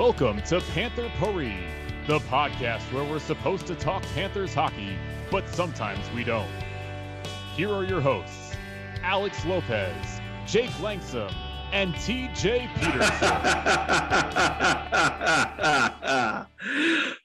[0.00, 1.68] Welcome to Panther Parade,
[2.06, 4.96] the podcast where we're supposed to talk Panthers hockey,
[5.30, 6.48] but sometimes we don't.
[7.54, 8.56] Here are your hosts,
[9.02, 11.30] Alex Lopez, Jake Langsam,
[11.72, 13.28] and TJ Peterson.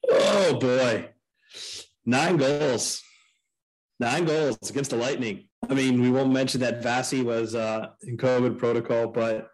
[0.12, 1.10] oh boy.
[2.06, 3.02] Nine goals.
[4.02, 5.48] Nine goals against the Lightning.
[5.70, 9.50] I mean, we won't mention that Vasi was uh, in COVID protocol, but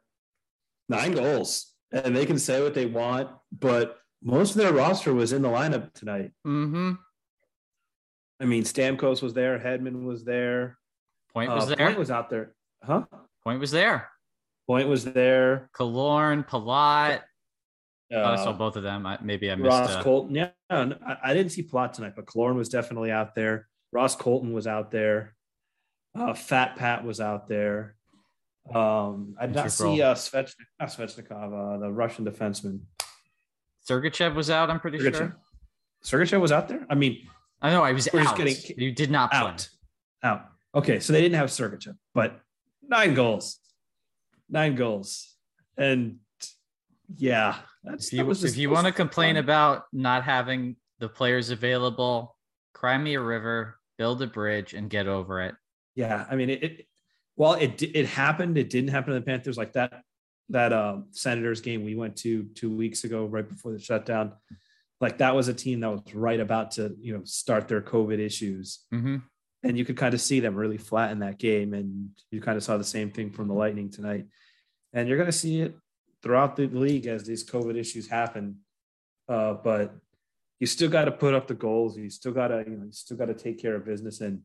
[0.90, 5.34] nine goals and they can say what they want, but most of their roster was
[5.34, 6.32] in the lineup tonight.
[6.46, 6.94] Mm-hmm.
[8.40, 10.78] I mean, Stamkos was there, Hedman was there,
[11.34, 11.88] Point was uh, there.
[11.88, 13.04] Point was out there, huh?
[13.44, 14.10] Point was there.
[14.68, 15.70] Point was there.
[15.78, 17.22] Killorn, Palat.
[18.14, 19.06] Uh, oh, I saw both of them.
[19.06, 19.70] I, maybe I missed.
[19.70, 20.36] Ross uh, Colton.
[20.36, 23.68] Yeah, I, I didn't see Palat tonight, but Killorn was definitely out there.
[23.94, 25.36] Ross Colton was out there.
[26.18, 27.96] Uh, Fat Pat was out there.
[28.74, 32.82] Um, I did not see uh, Svech, not Svechnikov, uh, the Russian defenseman.
[33.90, 34.70] Sergachev was out.
[34.70, 35.16] I'm pretty Sergachev.
[35.18, 35.38] sure.
[36.06, 36.86] Sergachev was out there.
[36.90, 37.28] I mean,
[37.62, 38.38] I know I was out.
[38.38, 39.40] getting- you did not play.
[39.40, 39.70] out,
[40.24, 40.46] out.
[40.74, 42.40] Okay, so they didn't have Sergachev, but
[42.88, 43.60] nine goals,
[44.50, 45.36] nine goals,
[45.78, 46.18] and
[47.18, 49.44] yeah, that's If you, that if you want to complain fun.
[49.44, 52.38] about not having the players available,
[52.74, 55.56] cry me a river, build a bridge, and get over it.
[55.96, 56.64] yeah, I mean it.
[56.64, 56.88] it
[57.42, 58.56] well, it it happened.
[58.56, 60.04] It didn't happen to the Panthers like that.
[60.50, 64.34] That um, Senators game we went to two weeks ago, right before the shutdown.
[65.00, 68.20] Like that was a team that was right about to you know start their COVID
[68.20, 69.18] issues, hmm
[69.64, 71.74] and you could kind of see them really flat in that game.
[71.74, 74.26] And you kind of saw the same thing from the Lightning tonight.
[74.94, 75.76] And you're going to see it
[76.24, 78.58] throughout the league as these COVID issues happen.
[79.30, 79.96] Uh, but
[80.60, 81.96] you still got to put up the goals.
[81.96, 84.22] You still got to, you know, you still got to take care of business.
[84.22, 84.42] And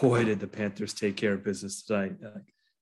[0.00, 2.14] boy, did the Panthers take care of business tonight.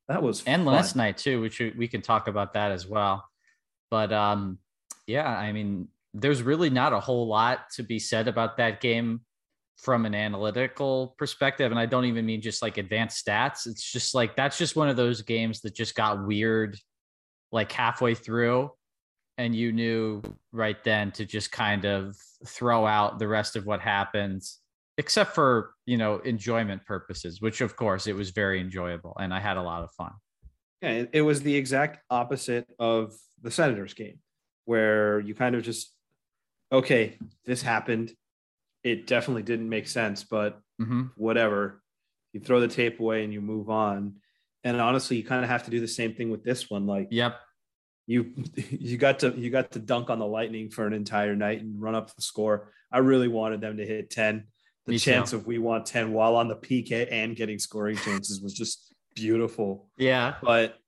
[0.08, 0.74] That was And fun.
[0.74, 3.28] last night too, which we- we can talk about that as well.
[3.90, 4.58] But um,
[5.06, 9.20] yeah, I mean, there's really not a whole lot to be said about that game
[9.76, 11.70] from an analytical perspective.
[11.70, 13.66] And I don't even mean just like advanced stats.
[13.66, 16.78] It's just like that's just one of those games that just got weird
[17.52, 18.72] like halfway through.
[19.36, 23.80] And you knew right then to just kind of throw out the rest of what
[23.80, 24.58] happens,
[24.98, 29.40] except for, you know, enjoyment purposes, which of course it was very enjoyable and I
[29.40, 30.12] had a lot of fun.
[30.82, 34.18] Yeah, it, was the exact opposite of the Senators game,
[34.64, 35.92] where you kind of just,
[36.70, 38.12] okay, this happened.
[38.84, 41.82] It definitely didn't make sense, but hmm whatever.
[42.32, 44.16] You throw the tape away and you move on.
[44.62, 46.86] And honestly, you kind of have to do the same thing with this one.
[46.86, 47.40] Like Yep.
[48.06, 48.34] you,
[48.70, 51.80] you got to you got to dunk on the Lightning for an entire night and
[51.80, 52.72] run up the score.
[52.92, 54.48] I really wanted them to hit ten.
[54.88, 55.10] The Me too.
[55.10, 58.94] chance of we want ten while on the PK and getting scoring chances was just
[59.14, 59.90] beautiful.
[59.98, 60.36] Yeah.
[60.42, 60.78] But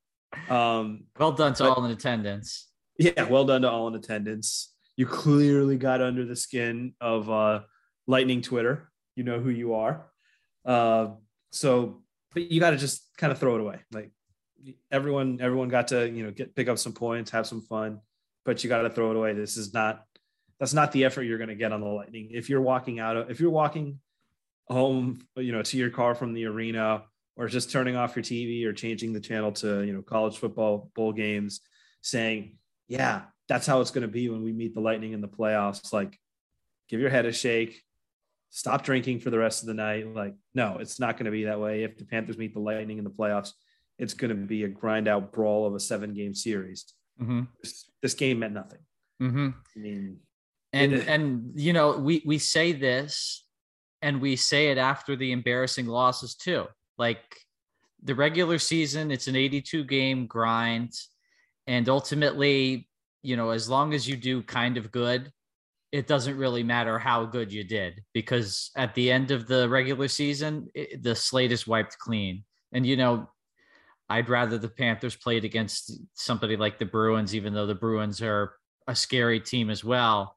[0.48, 2.68] um, Well done to But- all in attendance.
[2.98, 4.72] yeah, well done to all in attendance.
[4.96, 7.60] You clearly got under the skin of uh,
[8.06, 8.90] Lightning Twitter.
[9.16, 10.06] You know who you are.
[10.64, 11.08] Uh,
[11.52, 13.80] so, but you got to just kind of throw it away.
[13.92, 14.12] Like
[14.90, 18.00] everyone, everyone got to you know get pick up some points, have some fun,
[18.46, 19.34] but you got to throw it away.
[19.34, 20.04] This is not
[20.60, 22.28] that's not the effort you're going to get on the Lightning.
[22.30, 23.98] If you're walking out of if you're walking
[24.68, 27.02] home, you know, to your car from the arena,
[27.36, 30.90] or just turning off your TV or changing the channel to you know college football
[30.94, 31.60] bowl games,
[32.02, 35.28] saying yeah, that's how it's going to be when we meet the Lightning in the
[35.28, 35.92] playoffs.
[35.92, 36.18] Like,
[36.88, 37.82] give your head a shake,
[38.50, 40.12] stop drinking for the rest of the night.
[40.12, 41.84] Like, no, it's not going to be that way.
[41.84, 43.52] If the Panthers meet the Lightning in the playoffs,
[43.98, 46.92] it's going to be a grind out brawl of a seven game series.
[47.20, 47.42] Mm-hmm.
[48.02, 48.80] This, game meant nothing.
[49.22, 49.48] Mm-hmm.
[49.48, 50.18] I mean,
[50.72, 53.44] And and you know we we say this,
[54.02, 56.66] and we say it after the embarrassing losses too.
[56.96, 57.22] Like
[58.02, 60.92] the regular season, it's an 82 game grind,
[61.66, 62.88] and ultimately,
[63.22, 65.32] you know, as long as you do kind of good,
[65.90, 70.06] it doesn't really matter how good you did because at the end of the regular
[70.06, 72.44] season, it, the slate is wiped clean.
[72.72, 73.28] And you know,
[74.08, 78.54] I'd rather the Panthers played against somebody like the Bruins, even though the Bruins are
[78.86, 80.36] a scary team as well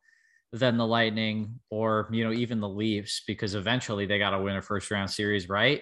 [0.54, 4.56] than the Lightning or you know even the Leafs because eventually they got to win
[4.56, 5.82] a first round series, right?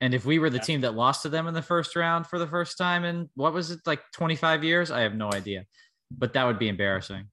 [0.00, 0.62] And if we were the yeah.
[0.62, 3.52] team that lost to them in the first round for the first time in what
[3.52, 4.90] was it like 25 years?
[4.90, 5.64] I have no idea,
[6.10, 7.24] but that would be embarrassing.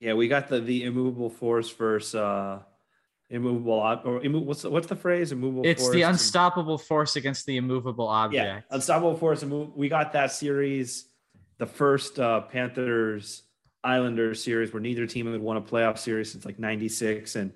[0.00, 2.60] Yeah, we got the the immovable force versus uh
[3.30, 3.72] immovable
[4.04, 8.44] or what's the, what's the phrase immovable it's the unstoppable force against the immovable object
[8.44, 11.06] yeah unstoppable force we got that series
[11.56, 13.42] the first uh panthers
[13.84, 17.52] Islanders series where neither team had won a playoff series since like 96 and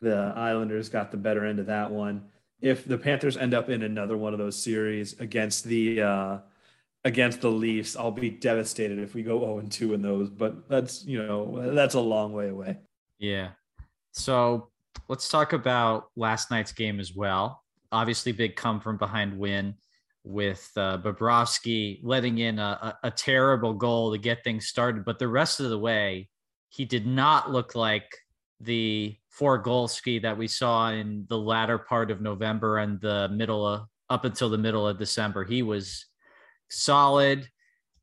[0.00, 2.24] the Islanders got the better end of that one.
[2.60, 6.38] If the Panthers end up in another one of those series against the uh
[7.04, 10.68] against the Leafs, I'll be devastated if we go 0 and 2 in those, but
[10.68, 12.78] that's, you know, that's a long way away.
[13.18, 13.50] Yeah.
[14.12, 14.68] So,
[15.08, 17.62] let's talk about last night's game as well.
[17.92, 19.74] Obviously big come from behind win
[20.28, 25.02] with uh, Bobrovsky letting in a, a, a, terrible goal to get things started.
[25.02, 26.28] But the rest of the way,
[26.68, 28.14] he did not look like
[28.60, 33.30] the four goal ski that we saw in the latter part of November and the
[33.30, 35.44] middle of up until the middle of December.
[35.44, 36.04] He was
[36.68, 37.48] solid.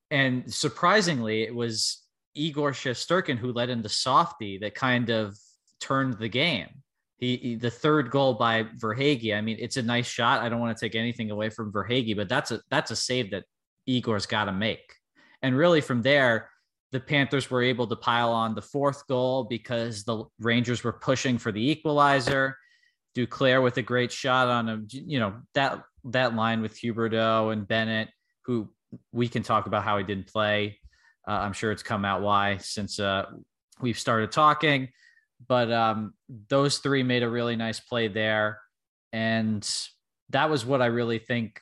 [0.10, 2.02] And surprisingly, it was
[2.34, 5.38] Igor Shesterkin who led into softy that kind of
[5.80, 6.82] turned the game.
[7.18, 9.36] He, he, the third goal by Verhaeghe.
[9.36, 10.42] I mean, it's a nice shot.
[10.42, 13.32] I don't want to take anything away from Verhaeghe, but that's a that's a save
[13.32, 13.46] that
[13.88, 14.96] Igor's got to make.
[15.42, 16.50] And really, from there,
[16.92, 21.38] the Panthers were able to pile on the fourth goal because the Rangers were pushing
[21.38, 22.58] for the equalizer.
[23.16, 24.88] Duclair with a great shot on him.
[24.92, 28.10] You know that that line with Huberdeau and Bennett,
[28.44, 28.70] who
[29.14, 30.80] we can talk about how he didn't play.
[31.26, 33.26] Uh, I'm sure it's come out why since uh,
[33.80, 34.90] we've started talking
[35.48, 36.14] but um,
[36.50, 38.60] those three made a really nice play there.
[39.14, 39.68] And
[40.30, 41.60] that was what I really think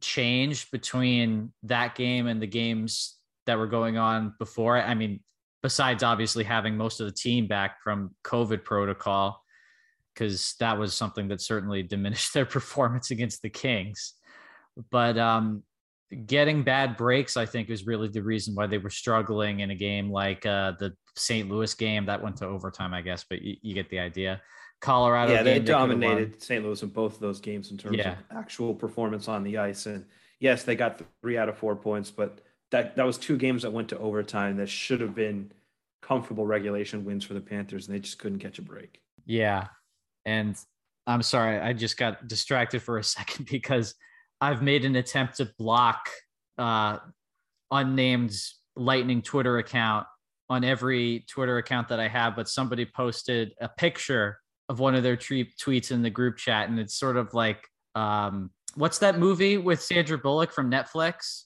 [0.00, 4.80] changed between that game and the games that were going on before.
[4.80, 5.20] I mean,
[5.62, 9.42] besides obviously having most of the team back from COVID protocol,
[10.14, 14.14] because that was something that certainly diminished their performance against the Kings.
[14.90, 15.62] But um,
[16.26, 19.74] getting bad breaks, I think, is really the reason why they were struggling in a
[19.74, 21.48] game like uh, the St.
[21.50, 24.40] Louis game that went to overtime, I guess, but you, you get the idea.
[24.80, 26.62] Colorado, yeah, they dominated St.
[26.62, 28.12] Louis in both of those games in terms yeah.
[28.12, 29.86] of actual performance on the ice.
[29.86, 30.04] And
[30.38, 32.40] yes, they got three out of four points, but
[32.70, 35.50] that that was two games that went to overtime that should have been
[36.02, 39.00] comfortable regulation wins for the Panthers, and they just couldn't catch a break.
[39.24, 39.68] Yeah,
[40.26, 40.56] and
[41.06, 43.94] I'm sorry, I just got distracted for a second because
[44.40, 46.10] I've made an attempt to block
[46.58, 46.98] uh,
[47.70, 48.34] unnamed
[48.76, 50.06] Lightning Twitter account
[50.48, 54.38] on every Twitter account that I have, but somebody posted a picture
[54.68, 57.66] of one of their tre- tweets in the group chat, and it's sort of like,
[57.94, 61.42] um, what's that movie with Sandra Bullock from Netflix?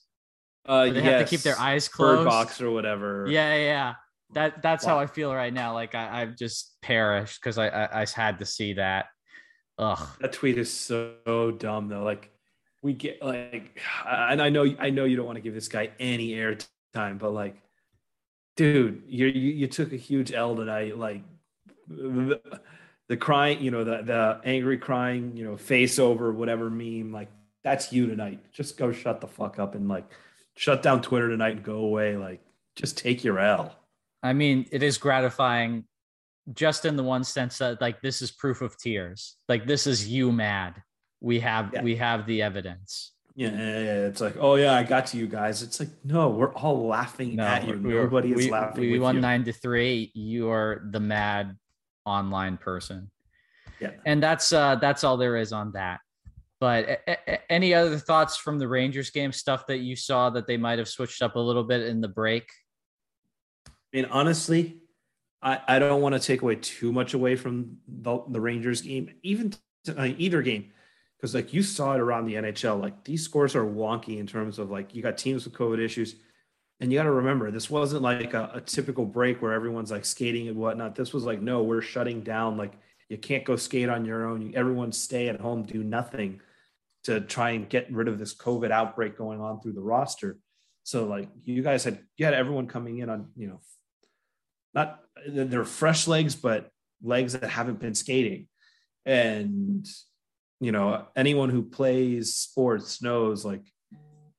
[0.65, 1.03] Uh, they yes.
[1.03, 2.19] have to keep their eyes closed.
[2.19, 3.25] Bird box or whatever.
[3.27, 3.93] Yeah, yeah.
[4.33, 4.91] That that's wow.
[4.91, 5.73] how I feel right now.
[5.73, 9.07] Like I, I've just perished because I, I I had to see that.
[9.77, 10.07] Ugh.
[10.19, 12.03] That tweet is so dumb though.
[12.03, 12.31] Like
[12.81, 15.91] we get like, and I know I know you don't want to give this guy
[15.99, 17.61] any airtime, but like
[18.55, 20.97] dude, you you took a huge L tonight.
[20.97, 21.23] Like
[21.87, 22.41] the,
[23.07, 27.11] the crying, you know, the the angry crying, you know, face over whatever meme.
[27.11, 27.29] Like
[27.63, 28.39] that's you tonight.
[28.51, 30.09] Just go shut the fuck up and like
[30.55, 32.17] shut down Twitter tonight and go away.
[32.17, 32.41] Like
[32.75, 33.75] just take your L.
[34.23, 35.85] I mean, it is gratifying
[36.53, 39.37] just in the one sense that like this is proof of tears.
[39.47, 40.81] Like this is you mad.
[41.19, 41.83] We have yeah.
[41.83, 43.11] we have the evidence.
[43.35, 45.61] Yeah, it's like, oh yeah, I got to you guys.
[45.61, 47.75] It's like, no, we're all laughing no, at you.
[47.75, 48.81] Nobody is laughing.
[48.81, 49.21] We won you.
[49.21, 50.11] nine to three.
[50.13, 51.57] You are the mad
[52.05, 53.09] online person.
[53.79, 56.01] Yeah, and that's uh that's all there is on that.
[56.59, 60.45] But a- a- any other thoughts from the Rangers game stuff that you saw that
[60.45, 62.49] they might have switched up a little bit in the break?
[63.67, 64.81] I mean, honestly,
[65.41, 69.09] I, I don't want to take away too much away from the, the Rangers game,
[69.23, 69.53] even
[69.97, 70.71] uh, either game
[71.21, 74.57] because like you saw it around the NHL, like these scores are wonky in terms
[74.57, 76.15] of like you got teams with COVID issues.
[76.79, 80.03] And you got to remember, this wasn't like a, a, typical break where everyone's like
[80.03, 80.95] skating and whatnot.
[80.95, 82.57] This was like, no, we're shutting down.
[82.57, 82.73] Like
[83.07, 84.41] you can't go skate on your own.
[84.41, 86.41] You, everyone stay at home, do nothing
[87.03, 90.39] to try and get rid of this COVID outbreak going on through the roster.
[90.81, 93.61] So like you guys had, you had everyone coming in on, you know,
[94.73, 96.71] not they're fresh legs, but
[97.03, 98.47] legs that haven't been skating.
[99.05, 99.87] And
[100.61, 103.65] you know anyone who plays sports knows like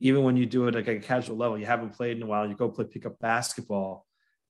[0.00, 2.48] even when you do it like a casual level you haven't played in a while
[2.48, 4.06] you go play pick up basketball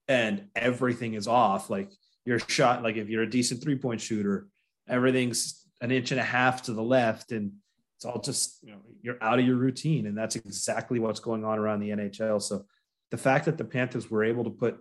[0.08, 1.70] and everything is off.
[1.70, 1.90] Like
[2.24, 4.46] your shot like if you're a decent three point shooter
[4.88, 7.52] everything's an inch and a half to the left and
[7.96, 10.06] it's all just you know you're out of your routine.
[10.06, 12.66] And that's exactly what's going on around the NHL so
[13.10, 14.78] the fact that the Panthers were able to put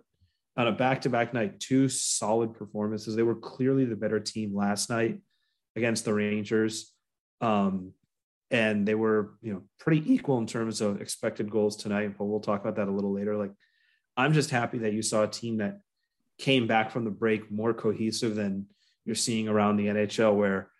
[0.56, 3.16] on a back-to-back night, two solid performances.
[3.16, 5.20] They were clearly the better team last night
[5.76, 6.92] against the Rangers.
[7.40, 7.92] Um,
[8.50, 12.14] and they were, you know, pretty equal in terms of expected goals tonight.
[12.18, 13.36] But we'll talk about that a little later.
[13.36, 13.52] Like,
[14.16, 15.80] I'm just happy that you saw a team that
[16.38, 18.66] came back from the break more cohesive than
[19.04, 20.70] you're seeing around the NHL, where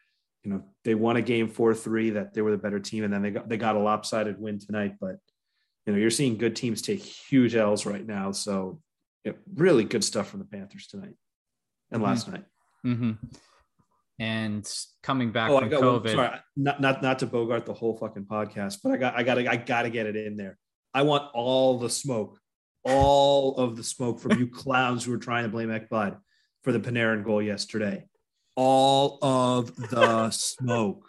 [0.45, 3.13] you know they won a game four three that they were the better team, and
[3.13, 4.97] then they got they got a lopsided win tonight.
[5.01, 5.17] But
[5.87, 8.33] you know you're seeing good teams take huge L's right now.
[8.33, 8.81] So
[9.25, 11.15] yeah, really good stuff from the Panthers tonight
[11.91, 12.05] and mm-hmm.
[12.05, 12.45] last night.
[12.85, 13.13] Mm-hmm.
[14.23, 18.27] And coming back oh, from COVID, sorry, not not not to bogart the whole fucking
[18.27, 20.59] podcast, but I got I got I got to get it in there.
[20.95, 22.39] I want all the smoke,
[22.85, 26.19] all of the smoke from you clowns who are trying to blame Ekblad
[26.63, 28.05] for the Panarin goal yesterday.
[28.55, 31.05] All of the smoke.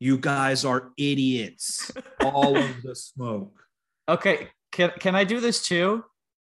[0.00, 1.92] You guys are idiots.
[2.24, 3.52] All of the smoke.
[4.08, 6.02] Okay, can can I do this too?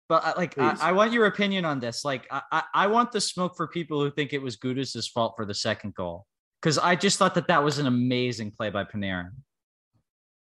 [0.09, 2.05] But uh, like, I, I, want your opinion on this.
[2.05, 5.47] Like, I, I want the smoke for people who think it was Gudas' fault for
[5.47, 6.27] the second goal.
[6.61, 9.31] Because I just thought that that was an amazing play by Panarin.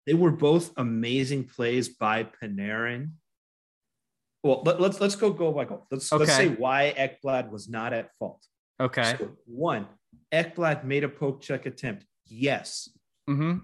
[0.07, 3.13] They were both amazing plays by Panarin.
[4.43, 5.87] Well, let, us let's, let's go go by goal.
[5.91, 6.19] Let's okay.
[6.21, 8.45] let's say why Ekblad was not at fault.
[8.81, 9.15] Okay.
[9.19, 9.87] So one,
[10.33, 12.05] Ekblad made a poke check attempt.
[12.27, 12.89] Yes,
[13.31, 13.59] mm-hmm.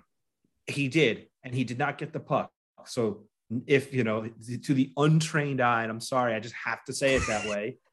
[0.67, 2.51] he did, and he did not get the puck.
[2.87, 3.25] So
[3.67, 4.29] if you know
[4.63, 7.79] to the untrained eye and i'm sorry i just have to say it that way.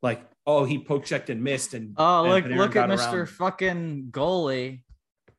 [0.00, 3.28] Like oh he poke checked and missed and oh and look look at mr around.
[3.30, 4.82] fucking goalie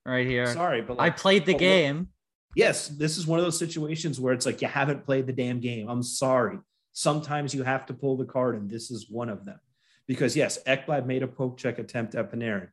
[0.06, 0.48] right here.
[0.48, 2.10] Sorry but like, i played the oh, game.
[2.58, 5.62] Yes this is one of those situations where it's like you haven't played the damn
[5.62, 5.88] game.
[5.88, 6.60] I'm sorry.
[6.92, 9.62] Sometimes you have to pull the card and this is one of them.
[10.08, 12.68] Because yes ekblad made a poke check attempt at panarin.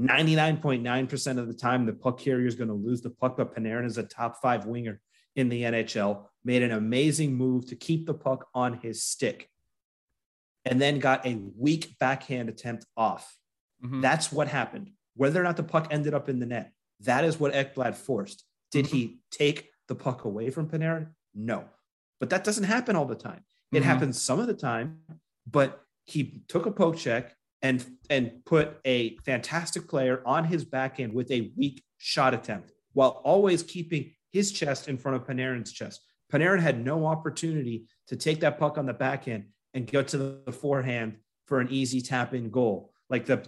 [0.00, 3.84] 99.9% of the time the puck carrier is going to lose the puck but panarin
[3.84, 5.00] is a top five winger
[5.36, 9.48] in the NHL, made an amazing move to keep the puck on his stick,
[10.64, 13.36] and then got a weak backhand attempt off.
[13.84, 14.00] Mm-hmm.
[14.00, 14.90] That's what happened.
[15.14, 18.44] Whether or not the puck ended up in the net, that is what Ekblad forced.
[18.72, 18.96] Did mm-hmm.
[18.96, 21.08] he take the puck away from Panarin?
[21.34, 21.64] No.
[22.18, 23.44] But that doesn't happen all the time.
[23.72, 23.84] It mm-hmm.
[23.84, 25.00] happens some of the time,
[25.46, 31.12] but he took a poke check and and put a fantastic player on his backhand
[31.12, 36.02] with a weak shot attempt while always keeping his chest in front of Panarin's chest.
[36.32, 40.52] Panarin had no opportunity to take that puck on the backhand and go to the
[40.52, 41.16] forehand
[41.46, 42.92] for an easy tap in goal.
[43.08, 43.42] Like the,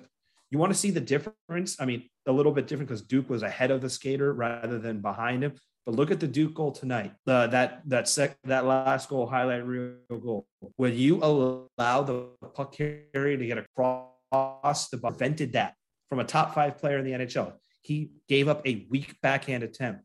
[0.51, 1.77] you want to see the difference?
[1.81, 5.01] I mean, a little bit different because Duke was ahead of the skater rather than
[5.01, 5.55] behind him.
[5.85, 7.13] But look at the Duke goal tonight.
[7.27, 10.47] Uh, that that sec that last goal highlight reel goal.
[10.77, 15.75] When you allow the puck carrier to get across the prevented that
[16.09, 17.55] from a top five player in the NHL.
[17.81, 20.03] He gave up a weak backhand attempt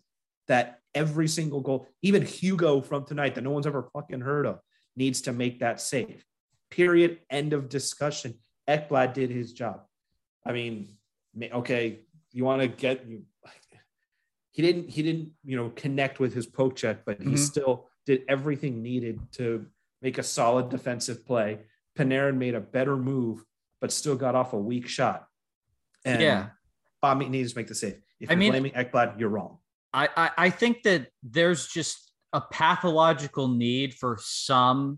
[0.48, 4.60] that every single goal, even Hugo from tonight that no one's ever fucking heard of,
[4.96, 6.26] needs to make that save.
[6.70, 7.20] Period.
[7.30, 8.36] End of discussion.
[8.68, 9.82] Ekblad did his job.
[10.46, 10.98] I mean,
[11.42, 12.00] okay,
[12.32, 13.24] you want to get you.
[14.52, 14.90] He didn't.
[14.90, 15.32] He didn't.
[15.44, 17.36] You know, connect with his poke check, but he mm-hmm.
[17.38, 19.66] still did everything needed to
[20.02, 21.60] make a solid defensive play.
[21.98, 23.44] Panarin made a better move,
[23.82, 25.28] but still got off a weak shot.
[26.06, 26.48] And yeah,
[27.02, 28.00] Bob needs to make the save.
[28.20, 29.58] If you're mean, blaming Ekblad, you're wrong.
[29.94, 34.98] I, I, think that there's just a pathological need for some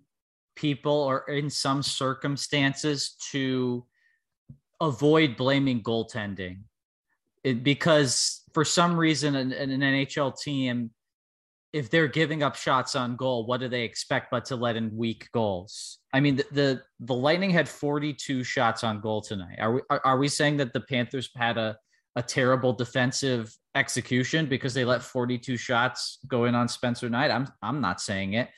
[0.56, 3.86] people or in some circumstances to
[4.80, 6.62] avoid blaming goaltending.
[7.44, 10.92] It, because for some reason an, an NHL team
[11.74, 14.96] if they're giving up shots on goal what do they expect but to let in
[14.96, 16.00] weak goals?
[16.14, 19.58] I mean the the, the lightning had 42 shots on goal tonight.
[19.60, 21.78] Are we are, are we saying that the panthers had a
[22.16, 27.32] a terrible defensive execution because they let 42 shots go in on Spencer Knight.
[27.32, 28.50] I'm I'm not saying it.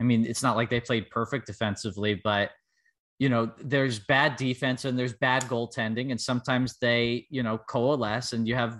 [0.00, 2.50] I mean, it's not like they played perfect defensively, but
[3.20, 8.32] you know, there's bad defense and there's bad goaltending, and sometimes they, you know, coalesce
[8.32, 8.78] and you have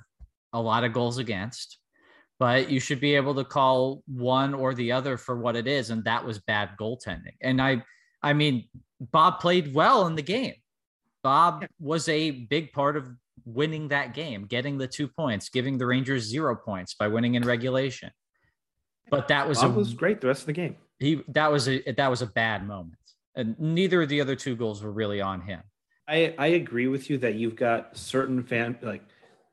[0.53, 1.79] a lot of goals against.
[2.41, 5.91] But you should be able to call one or the other for what it is,
[5.91, 7.37] and that was bad goaltending.
[7.41, 7.85] And I,
[8.25, 8.69] I mean,
[9.01, 10.55] Bob played well in the game.
[11.23, 13.09] Bob was a big part of
[13.45, 17.43] winning that game, getting the two points, giving the Rangers zero points by winning in
[17.43, 18.11] regulation.
[19.11, 20.77] But that was Bob a, was great the rest of the game.
[20.99, 22.99] He that was a that was a bad moment,
[23.35, 25.63] and neither of the other two goals were really on him.
[26.09, 29.03] I I agree with you that you've got certain fan like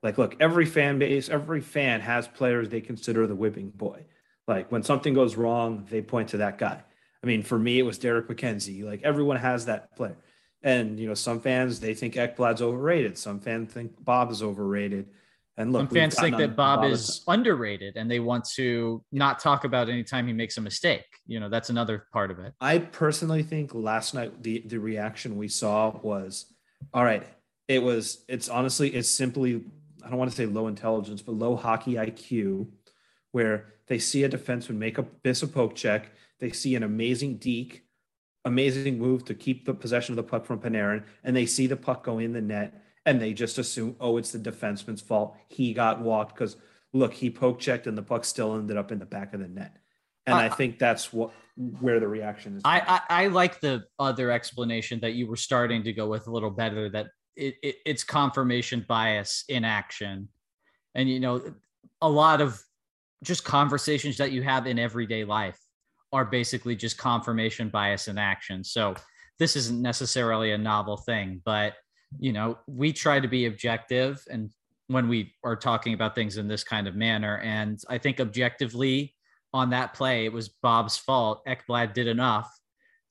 [0.04, 4.06] like look every fan base every fan has players they consider the whipping boy.
[4.48, 6.82] Like when something goes wrong, they point to that guy.
[7.24, 8.84] I mean, for me, it was Derek McKenzie.
[8.84, 10.18] Like everyone has that player.
[10.64, 13.18] And you know, some fans they think Ekblad's overrated.
[13.18, 15.08] Some fans think Bob is overrated.
[15.58, 19.40] And look, Some fans think that on Bob is underrated and they want to not
[19.40, 21.06] talk about anytime he makes a mistake.
[21.28, 22.54] You know, that's another part of it.
[22.62, 26.46] I personally think last night the the reaction we saw was,
[26.94, 27.28] all right.
[27.68, 28.26] It was.
[28.28, 28.90] It's honestly.
[28.90, 29.64] It's simply.
[30.04, 32.68] I don't want to say low intelligence, but low hockey IQ,
[33.32, 36.12] where they see a defenseman make a miss a poke check.
[36.40, 37.84] They see an amazing deke,
[38.46, 41.78] amazing move to keep the possession of the puck from Panarin, and they see the
[41.78, 42.74] puck go in the net,
[43.06, 45.36] and they just assume, oh, it's the defenseman's fault.
[45.48, 46.58] He got walked because
[46.94, 49.48] look, he poke checked, and the puck still ended up in the back of the
[49.48, 49.78] net.
[50.26, 52.62] And I I- think that's what where the reaction is.
[52.66, 56.32] I, I I like the other explanation that you were starting to go with a
[56.32, 60.30] little better that it, it it's confirmation bias in action,
[60.96, 61.42] and you know
[62.02, 62.62] a lot of
[63.24, 65.60] just conversations that you have in everyday life
[66.12, 68.64] are basically just confirmation bias in action.
[68.64, 68.96] So
[69.40, 71.74] this isn't necessarily a novel thing, but
[72.20, 74.52] you know we try to be objective and
[74.92, 79.16] when we are talking about things in this kind of manner, and I think objectively
[79.54, 81.46] on that play, it was Bob's fault.
[81.48, 82.52] Ekblad did enough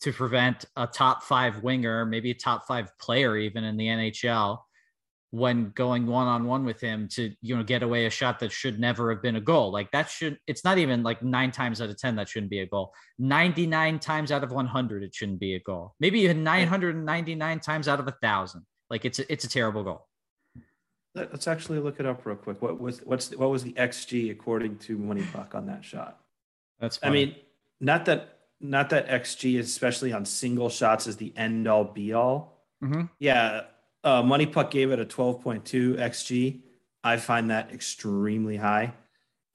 [0.02, 4.58] to prevent a top five winger, maybe a top five player, even in the NHL,
[5.32, 8.50] when going one on one with him to you know get away a shot that
[8.50, 9.70] should never have been a goal.
[9.70, 12.60] Like that should it's not even like nine times out of ten that shouldn't be
[12.60, 12.92] a goal.
[13.18, 15.94] Ninety nine times out of one hundred it shouldn't be a goal.
[16.00, 18.66] Maybe even nine hundred and ninety nine times out of a thousand.
[18.88, 20.08] Like it's a, it's a terrible goal.
[21.14, 22.60] Let- Let's actually look it up real quick.
[22.62, 26.20] What was what's the, what was the xG according to Money Puck on that shot?
[26.80, 27.36] That's I mean,
[27.80, 32.64] not that not that xG, especially on single shots, is the end all be all.
[32.82, 33.62] hmm Yeah,
[34.04, 36.60] uh, Money Puck gave it a twelve point two xG.
[37.02, 38.92] I find that extremely high.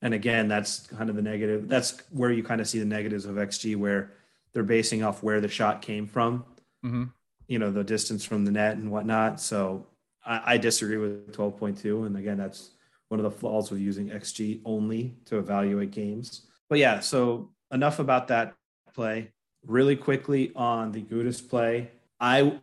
[0.02, 1.68] And again, that's kind of the negative.
[1.68, 4.14] That's where you kind of see the negatives of xG, where
[4.54, 6.46] they're basing off where the shot came from.
[6.84, 7.06] hmm
[7.48, 9.40] you know the distance from the net and whatnot.
[9.40, 9.86] So
[10.25, 12.06] I, I disagree with 12.2.
[12.08, 12.72] And again, that's
[13.10, 16.48] one of the flaws with using XG only to evaluate games.
[16.70, 18.56] But yeah, so enough about that
[18.94, 19.32] play.
[19.66, 22.60] Really quickly on the Gudas play, I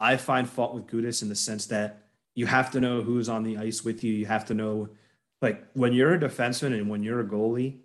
[0.00, 2.02] I find fault with Gudas in the sense that
[2.34, 4.12] you have to know who's on the ice with you.
[4.12, 4.88] You have to know,
[5.42, 7.78] like when you're a defenseman and when you're a goalie,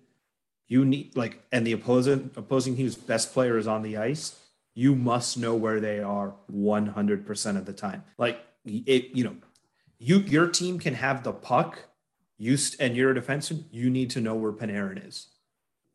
[0.68, 4.40] you need like and the opposing opposing team's best player is on the ice
[4.76, 8.04] you must know where they are 100% of the time.
[8.18, 9.36] Like it you know
[9.98, 11.80] you your team can have the puck
[12.38, 15.28] you and you're a defenseman you need to know where panarin is.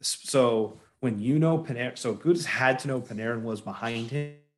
[0.01, 4.11] So when you know panarin so Gudas had to know panarin was behind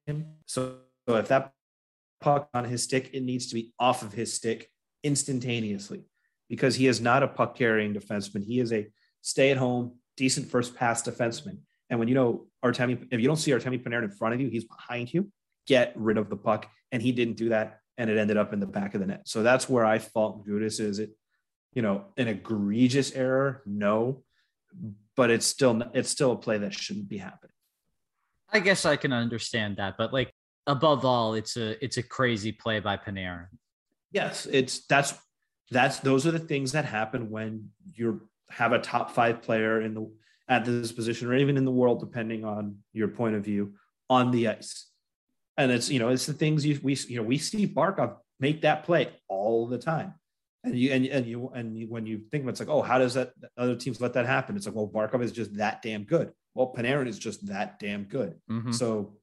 [0.06, 0.26] him.
[0.46, 0.76] So
[1.08, 1.52] if that
[2.20, 4.70] puck on his stick it needs to be off of his stick
[5.02, 6.04] instantaneously
[6.48, 8.86] because he is not a puck carrying defenseman he is a
[9.20, 11.58] stay at home decent first pass defenseman
[11.92, 14.48] and when you know Artemi, if you don't see Artemi Panarin in front of you,
[14.48, 15.30] he's behind you.
[15.66, 18.60] Get rid of the puck, and he didn't do that, and it ended up in
[18.60, 19.28] the back of the net.
[19.28, 20.80] So that's where I fault Gudas.
[20.80, 21.10] Is it,
[21.74, 23.62] you know, an egregious error?
[23.66, 24.22] No,
[25.16, 27.52] but it's still it's still a play that shouldn't be happening.
[28.50, 30.31] I guess I can understand that, but like
[30.66, 33.48] above all, it's a it's a crazy play by Panarin.
[34.12, 35.14] Yes, it's that's
[35.70, 39.94] that's those are the things that happen when you have a top five player in
[39.94, 40.10] the
[40.48, 43.74] at this position or even in the world, depending on your point of view,
[44.10, 44.88] on the ice.
[45.56, 48.62] And it's you know it's the things you we you know we see Barkov make
[48.62, 50.14] that play all the time,
[50.64, 52.82] and you and and you and you, when you think of it, it's like oh
[52.82, 54.56] how does that other teams let that happen?
[54.56, 56.32] It's like well Barkov is just that damn good.
[56.54, 58.34] Well Panarin is just that damn good.
[58.50, 58.74] Mhm.
[58.74, 59.16] So,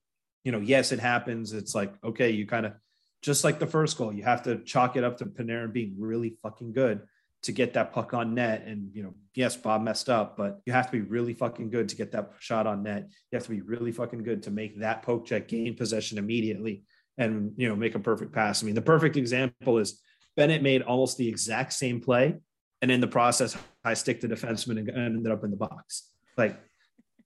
[0.43, 1.54] you know, yes, it happens.
[1.54, 2.73] It's like, okay, you kind of
[3.21, 6.38] just like the first goal, you have to chalk it up to Panarin being really
[6.41, 7.02] fucking good
[7.41, 8.63] to get that puck on net.
[8.65, 11.89] And, you know, yes, Bob messed up, but you have to be really fucking good
[11.89, 13.10] to get that shot on net.
[13.32, 16.84] You have to be really fucking good to make that poke check, gain possession immediately,
[17.17, 18.62] and, you know, make a perfect pass.
[18.62, 20.02] I mean, the perfect example is
[20.36, 22.36] Bennett made almost the exact same play.
[22.82, 26.10] And in the process, I stick the defenseman and ended up in the box.
[26.38, 26.58] Like,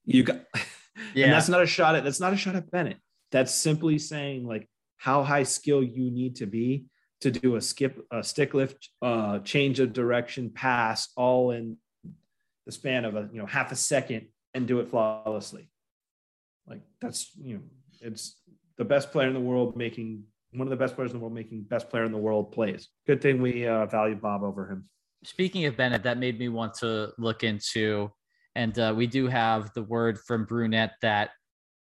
[0.05, 0.41] you got,
[1.13, 1.25] Yeah.
[1.25, 2.97] and that's not a shot at that's not a shot at Bennett.
[3.31, 6.85] That's simply saying like how high skill you need to be
[7.21, 11.77] to do a skip, a stick lift, uh, change of direction, pass, all in
[12.65, 15.69] the span of a you know half a second and do it flawlessly.
[16.67, 17.61] Like that's you know
[18.01, 18.35] it's
[18.77, 21.33] the best player in the world making one of the best players in the world
[21.33, 22.89] making best player in the world plays.
[23.07, 24.89] Good thing we uh, value Bob over him.
[25.23, 28.11] Speaking of Bennett, that made me want to look into,
[28.55, 31.31] and uh, we do have the word from Brunette that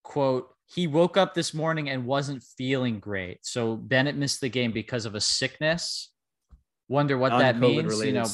[0.03, 3.39] quote he woke up this morning and wasn't feeling great.
[3.43, 6.09] So Bennett missed the game because of a sickness.
[6.89, 8.03] Wonder what that means.
[8.03, 8.27] You know,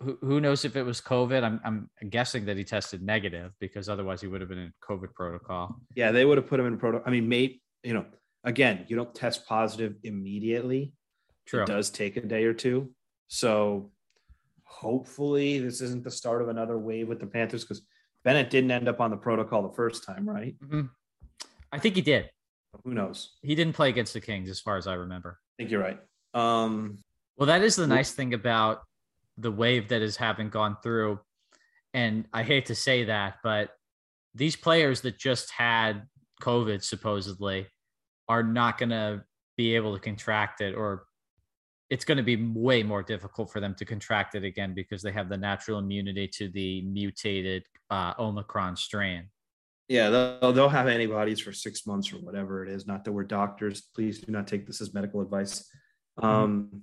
[0.00, 1.42] who, who knows if it was COVID?
[1.42, 5.14] I'm, I'm guessing that he tested negative because otherwise he would have been in COVID
[5.14, 5.76] protocol.
[5.94, 7.06] Yeah, they would have put him in protocol.
[7.06, 8.04] I mean, mate, you know,
[8.44, 10.92] again, you don't test positive immediately.
[11.46, 11.62] True.
[11.62, 12.90] It does take a day or two.
[13.28, 13.90] So
[14.66, 17.82] hopefully this isn't the start of another wave with the Panthers because
[18.24, 20.56] Bennett didn't end up on the protocol the first time, right?
[20.60, 20.90] Mhm.
[21.72, 22.30] I think he did.
[22.84, 23.36] Who knows?
[23.42, 25.38] He didn't play against the Kings, as far as I remember.
[25.40, 25.98] I think you're right.
[26.34, 26.98] Um,
[27.36, 28.82] Well, that is the nice thing about
[29.36, 31.20] the wave that is having gone through.
[31.94, 33.70] And I hate to say that, but
[34.34, 36.08] these players that just had
[36.42, 37.68] COVID supposedly
[38.28, 39.24] are not going to
[39.56, 41.05] be able to contract it, or
[41.90, 45.12] it's going to be way more difficult for them to contract it again because they
[45.12, 49.28] have the natural immunity to the mutated uh, Omicron strain.
[49.88, 52.86] yeah, they'll, they'll have antibodies for six months or whatever it is.
[52.88, 53.82] Not that we're doctors.
[53.94, 55.64] Please do not take this as medical advice.
[56.20, 56.82] Um,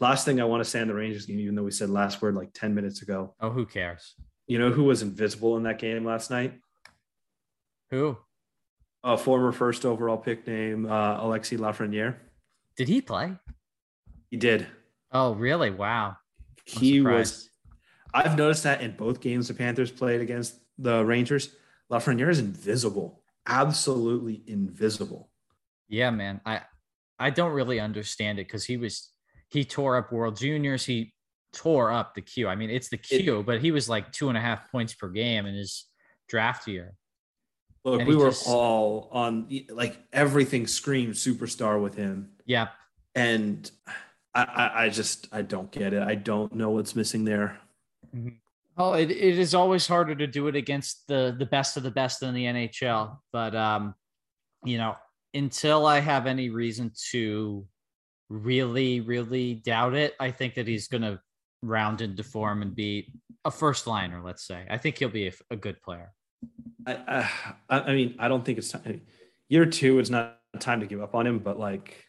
[0.00, 2.20] last thing I want to say on the Rangers game, even though we said last
[2.20, 4.14] word like 10 minutes ago, Oh, who cares?
[4.48, 6.54] you know who was invisible in that game last night?
[7.90, 8.16] Who
[9.04, 12.16] A former first overall pick name, uh, Alexi Lafreniere.
[12.76, 13.36] did he play?
[14.30, 14.66] He did.
[15.12, 15.70] Oh, really?
[15.70, 16.16] Wow.
[16.74, 17.34] I'm he surprised.
[17.34, 17.50] was.
[18.14, 21.54] I've noticed that in both games the Panthers played against the Rangers,
[21.90, 25.30] Lafreniere is invisible, absolutely invisible.
[25.88, 26.40] Yeah, man.
[26.46, 26.62] I
[27.18, 29.10] I don't really understand it because he was
[29.48, 30.84] he tore up World Juniors.
[30.86, 31.12] He
[31.52, 32.48] tore up the Q.
[32.48, 35.08] I mean, it's the Q, but he was like two and a half points per
[35.08, 35.86] game in his
[36.28, 36.94] draft year.
[37.84, 42.72] Look, And we were just- all on like everything screamed superstar with him, Yep.
[43.14, 43.70] and
[44.34, 46.02] I, I, just I don't get it.
[46.02, 47.58] I don't know what's missing there.
[48.76, 51.90] Well, it, it is always harder to do it against the the best of the
[51.90, 53.18] best in the NHL.
[53.32, 53.94] But um,
[54.64, 54.96] you know,
[55.34, 57.66] until I have any reason to
[58.28, 61.20] really, really doubt it, I think that he's gonna
[61.62, 63.12] round into form and be
[63.44, 64.64] a first liner, let's say.
[64.70, 66.12] I think he'll be a, a good player.
[66.86, 67.28] I,
[67.68, 69.02] I I mean I don't think it's time.
[69.48, 72.04] Year two is not time to give up on him, but like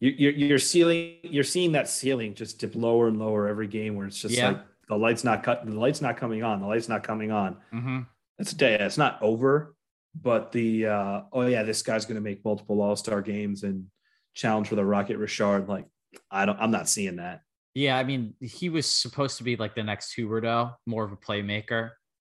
[0.00, 4.06] you're you're ceiling you're seeing that ceiling just dip lower and lower every game where
[4.06, 4.48] it's just Yeah.
[4.48, 7.56] like the light's not cut the light's not coming on the light's not coming on.
[7.72, 8.00] Mm-hmm.
[8.38, 9.74] It's a day it's not over,
[10.14, 13.86] but the uh oh yeah this guy's gonna make multiple All Star games and
[14.34, 15.86] challenge for the Rocket Richard like
[16.30, 17.40] I don't I'm not seeing that.
[17.74, 21.16] Yeah, I mean, he was supposed to be like the next Huberdeau, more of a
[21.16, 21.90] playmaker,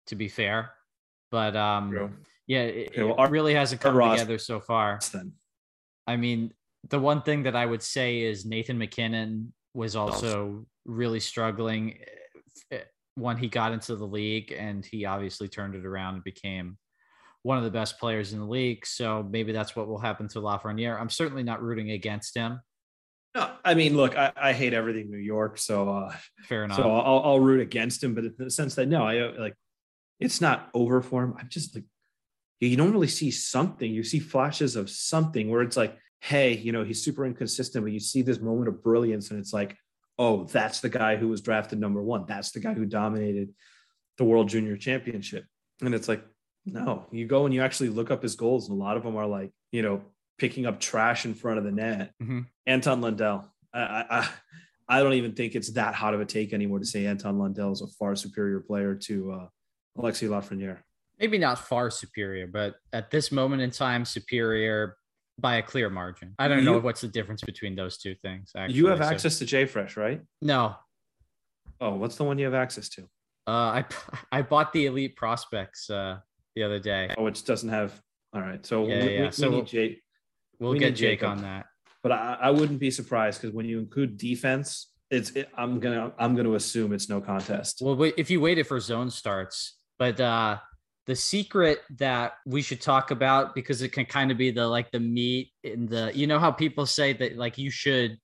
[0.07, 0.71] to be fair.
[1.31, 2.15] But um,
[2.47, 5.01] yeah, it, Okay, well, it really hasn't come together so far.
[5.11, 5.33] Then
[6.07, 6.53] I mean,
[6.89, 11.97] the one thing that I would say is Nathan MacKinnon was also really struggling
[12.71, 12.79] eh,
[13.15, 16.77] when he got into the league, and he obviously turned it around and became
[17.41, 18.85] one of the best players in the league.
[18.85, 20.99] So maybe that's what will happen to Lafreniere.
[20.99, 22.61] I'm certainly not rooting against him.
[23.35, 26.77] no, I mean look I, I hate everything New York so uh Fair enough.
[26.77, 29.55] So I'll, I'll root against him, but in the sense that no, I uh, like
[30.19, 31.33] it's not over for him.
[31.37, 31.85] I'm just like
[32.67, 33.91] you don't really see something.
[33.91, 37.91] You see flashes of something where it's like, hey, you know, he's super inconsistent, but
[37.91, 39.75] you see this moment of brilliance, and it's like,
[40.17, 42.23] oh, that's the guy who was drafted number one.
[42.25, 43.49] That's the guy who dominated
[44.17, 45.43] the World Junior Championship.
[45.81, 46.23] And it's like,
[46.65, 49.17] no, you go and you actually look up his goals, and a lot of them
[49.17, 50.01] are like, you know,
[50.37, 52.13] picking up trash in front of the net.
[52.21, 52.45] Mhm.
[52.65, 53.51] Anton Lundell.
[53.73, 54.29] I, I, I
[54.87, 57.71] I don't even think it's that hot of a take anymore to say Anton Lundell
[57.73, 59.47] is a far superior player to uh,
[59.97, 60.79] Alexi Lafreniere.
[61.19, 64.95] maybe not far superior, but at this moment in time, superior
[65.39, 66.35] by a clear margin.
[66.39, 68.51] I don't know what's the difference between those two things.
[68.55, 68.77] Actually.
[68.77, 70.21] you have So- access to JFresh, right?
[70.41, 70.75] no.
[71.81, 73.01] Oh, what's the one you have access to?
[73.47, 73.85] Uh, I
[74.31, 76.19] I bought the elite prospects uh,
[76.55, 77.13] the other day.
[77.17, 77.99] Oh, it doesn't have.
[78.33, 80.01] All right, so Yeah, we, yeah, we, so we we'll- need Jake,
[80.59, 81.29] We'll We get Jake Jacob.
[81.37, 81.65] on that.
[82.03, 86.13] but I, I wouldn't be surprised because when you include defense, it's it, I'm gonna
[86.17, 87.79] I'm gonna assume it's no contest.
[87.81, 90.57] Well, wait, if you weighted for zone starts, but uh,
[91.05, 94.89] the secret that we should talk about because it can kind of be the like
[94.91, 98.17] the meat in the you know how people say that like you should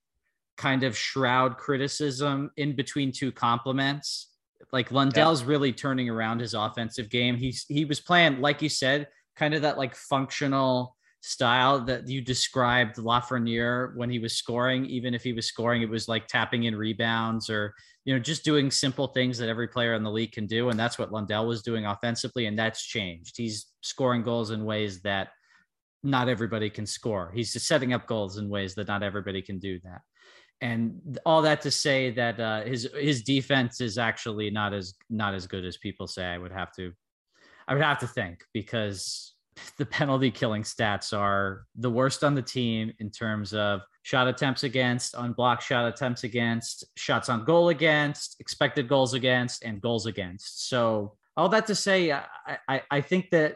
[0.58, 4.28] kind of shroud criticism in between two compliments.
[4.74, 7.38] Like Lundell's really turning around his offensive game.
[7.38, 12.22] He's he was playing like you said, kind of that like functional style that you
[12.22, 14.86] described Lafreniere when he was scoring.
[14.86, 17.74] Even if he was scoring, it was like tapping in rebounds or
[18.10, 20.80] you know just doing simple things that every player in the league can do, and
[20.80, 23.36] that's what Lundell was doing offensively, and that's changed.
[23.38, 25.28] He's scoring goals in ways that
[26.02, 27.32] not everybody can score.
[27.36, 30.02] He's just setting up goals in ways that not everybody can do that.
[30.60, 35.36] And all that to say that uh, his his defense is actually not as not
[35.36, 36.26] as good as people say.
[36.26, 36.92] I would have to,
[37.68, 39.36] I would have to think because
[39.78, 44.64] the penalty killing stats are the worst on the team in terms of shot attempts
[44.64, 50.70] against, unblocked shot attempts against, shots on goal against, expected goals against, and goals against.
[50.70, 52.24] So all that to say, I
[52.68, 53.56] I, I think that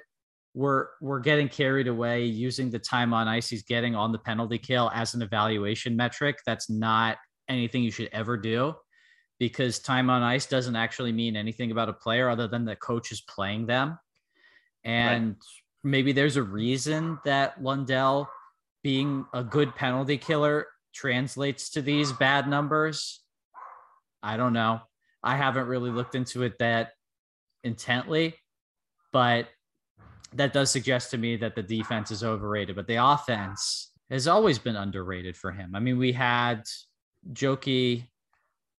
[0.54, 4.60] we're we're getting carried away using the time on ice he's getting on the penalty
[4.60, 6.38] kill as an evaluation metric.
[6.46, 7.18] That's not
[7.50, 8.76] anything you should ever do
[9.40, 13.12] because time on ice doesn't actually mean anything about a player other than the coach
[13.12, 13.98] is playing them.
[14.84, 15.38] And right.
[15.84, 18.30] Maybe there's a reason that Lundell
[18.84, 23.22] being a good penalty killer translates to these bad numbers.
[24.22, 24.82] I don't know.
[25.24, 26.92] I haven't really looked into it that
[27.64, 28.36] intently,
[29.12, 29.48] but
[30.34, 34.60] that does suggest to me that the defense is overrated, but the offense has always
[34.60, 35.76] been underrated for him.
[35.76, 36.64] I mean, we had
[37.32, 38.04] Jokke,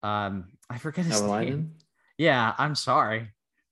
[0.02, 1.72] um, I forget his name.
[2.18, 3.30] Yeah, I'm sorry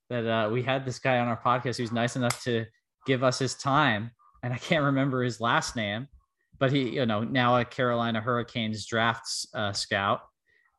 [0.09, 2.65] that uh, we had this guy on our podcast who's nice enough to
[3.05, 4.11] give us his time,
[4.41, 6.07] and I can't remember his last name,
[6.59, 10.21] but he, you know, now a Carolina Hurricanes drafts uh, scout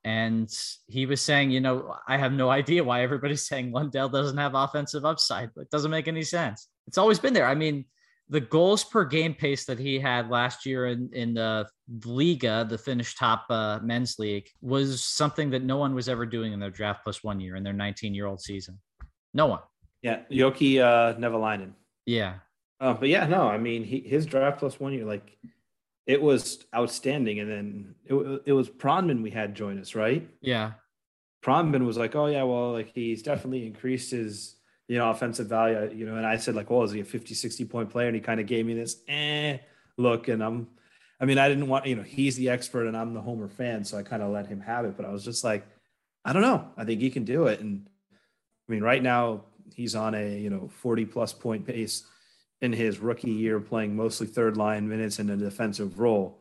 [0.05, 0.51] and
[0.87, 4.55] he was saying, you know, I have no idea why everybody's saying Lundell doesn't have
[4.55, 5.51] offensive upside.
[5.57, 6.69] It doesn't make any sense.
[6.87, 7.47] It's always been there.
[7.47, 7.87] I mean,
[8.29, 11.69] the goals per game pace that he had last year in, in the
[12.01, 16.53] Liiga, the Finnish top uh, men's league, was something that no one was ever doing
[16.53, 18.79] in their draft plus one year in their 19 year old season.
[19.35, 19.61] No one.
[20.03, 20.21] Yeah.
[20.31, 21.73] Jokke uh, Nevalainen.
[22.07, 22.35] Yeah.
[22.81, 25.37] Uh, but yeah, no, I mean, he, his draft plus one year, like
[26.07, 27.41] it was outstanding.
[27.41, 30.29] And then it, it was Pronman we had join us, right?
[30.41, 30.73] Yeah.
[31.45, 34.57] Pronman was like, oh, yeah, well, like he's definitely increased his,
[34.89, 37.35] you know, offensive value, you know, and I said, like, well, is he a 50,
[37.35, 38.07] 60 point player?
[38.07, 39.59] And he kind of gave me this eh
[39.97, 40.29] look.
[40.29, 40.69] And I'm,
[41.21, 43.85] I mean, I didn't want, you know, he's the expert and I'm the Homer fan.
[43.85, 44.97] So I kind of let him have it.
[44.97, 45.67] But I was just like,
[46.25, 46.69] I don't know.
[46.77, 47.61] I think he can do it.
[47.61, 47.89] And
[48.69, 52.05] I mean, right now he's on a, you know, 40 plus point pace
[52.61, 56.41] in his rookie year playing mostly third line minutes in a defensive role.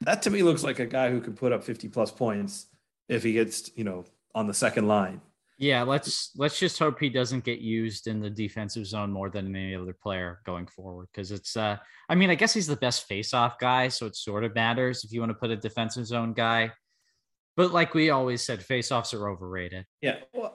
[0.00, 2.66] That to me looks like a guy who could put up 50 plus points
[3.08, 5.20] if he gets, you know, on the second line.
[5.58, 9.56] Yeah, let's let's just hope he doesn't get used in the defensive zone more than
[9.56, 11.78] any other player going forward because it's uh
[12.10, 15.12] I mean, I guess he's the best face-off guy, so it sort of matters if
[15.12, 16.72] you want to put a defensive zone guy.
[17.56, 19.86] But like we always said, face-offs are overrated.
[20.02, 20.16] Yeah.
[20.34, 20.54] Well,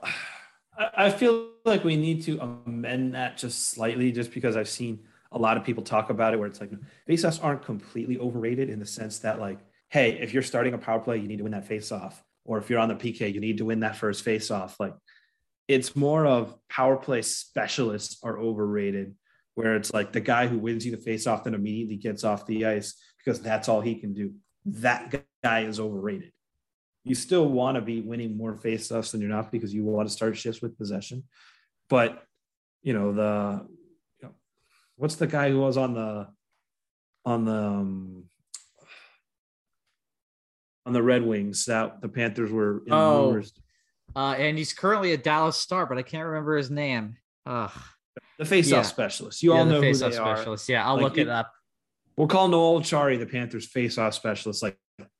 [0.77, 4.99] I feel like we need to amend that just slightly, just because I've seen
[5.31, 6.71] a lot of people talk about it, where it's like
[7.07, 10.99] faceoffs aren't completely overrated in the sense that, like, hey, if you're starting a power
[10.99, 13.57] play, you need to win that faceoff, or if you're on the PK, you need
[13.57, 14.75] to win that first faceoff.
[14.79, 14.93] Like,
[15.67, 19.15] it's more of power play specialists are overrated,
[19.55, 22.65] where it's like the guy who wins you the faceoff then immediately gets off the
[22.65, 24.33] ice because that's all he can do.
[24.65, 26.31] That guy is overrated
[27.03, 30.13] you still want to be winning more faceoffs than you're not because you want to
[30.13, 31.23] start shifts with possession.
[31.89, 32.23] But
[32.83, 33.67] you know the
[34.21, 34.33] you know,
[34.95, 36.27] what's the guy who was on the
[37.25, 38.23] on the um,
[40.85, 43.41] on the Red Wings that the Panthers were in oh,
[44.15, 47.15] uh, and he's currently a Dallas Star, but I can't remember his name.
[47.45, 47.71] Ugh.
[48.37, 48.81] The faceoff yeah.
[48.81, 49.43] specialist.
[49.43, 50.69] You yeah, all know the who they specialist.
[50.69, 50.73] Are.
[50.73, 51.51] Yeah, I'll like look it up.
[52.17, 54.63] We'll call Noel Acciari the Panthers faceoff specialist.
[54.63, 54.77] Like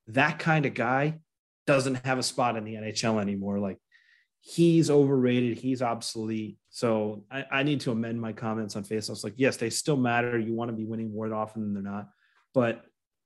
[0.08, 1.20] that kind of guy
[1.66, 3.58] doesn't have a spot in the NHL anymore.
[3.58, 3.78] Like
[4.40, 6.58] he's overrated, he's obsolete.
[6.70, 9.24] So I, I need to amend my comments on faceoffs.
[9.24, 10.38] Like, yes, they still matter.
[10.38, 12.08] You want to be winning more often than they're not,
[12.54, 12.84] but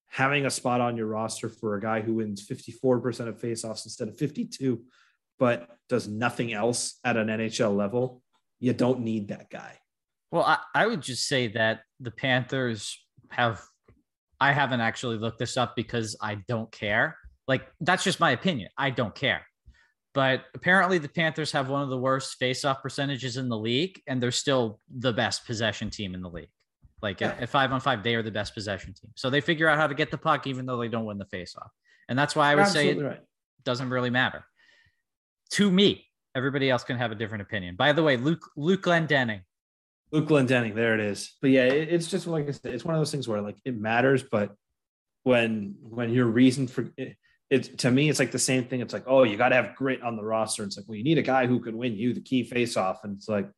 [0.08, 4.08] having a spot on your roster for a guy who wins 54% of faceoffs instead
[4.08, 4.82] of 52,
[5.38, 8.22] but does nothing else at an NHL level,
[8.60, 9.78] you don't need that guy.
[10.30, 12.98] Well, I, I would just say that the Panthers
[13.30, 13.62] have
[14.38, 17.16] I haven't actually looked this up because I don't care.
[17.48, 18.70] Like that's just my opinion.
[18.76, 19.46] I don't care.
[20.14, 24.22] But apparently the Panthers have one of the worst face-off percentages in the league, and
[24.22, 26.48] they're still the best possession team in the league.
[27.02, 27.36] Like yeah.
[27.38, 29.10] at five on five, they are the best possession team.
[29.14, 31.26] So they figure out how to get the puck, even though they don't win the
[31.26, 31.70] face-off.
[32.08, 33.20] And that's why I would say it right.
[33.64, 34.44] doesn't really matter.
[35.50, 37.76] To me, everybody else can have a different opinion.
[37.76, 39.42] By the way, Luke Luke Glendening.
[40.12, 41.34] Luke Glendening, there it is.
[41.42, 43.58] But yeah, it, it's just like I said, it's one of those things where like
[43.64, 44.54] it matters, but
[45.24, 47.16] when when your reason for it,
[47.50, 48.80] it to me, it's like the same thing.
[48.80, 50.64] It's like, oh, you got to have grit on the roster.
[50.64, 53.04] It's like, well, you need a guy who can win you the key face off.
[53.04, 53.48] And it's like,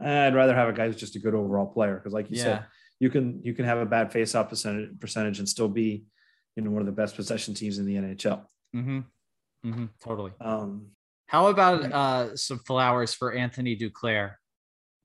[0.00, 2.00] I'd rather have a guy who's just a good overall player.
[2.02, 2.42] Cause like you yeah.
[2.42, 2.66] said,
[2.98, 6.04] you can, you can have a bad face off percentage, percentage and still be,
[6.56, 8.44] you know, one of the best possession teams in the NHL.
[8.74, 9.00] Mm-hmm.
[9.66, 9.84] Mm-hmm.
[10.02, 10.32] Totally.
[10.40, 10.86] Um,
[11.26, 14.34] How about uh, some flowers for Anthony Duclair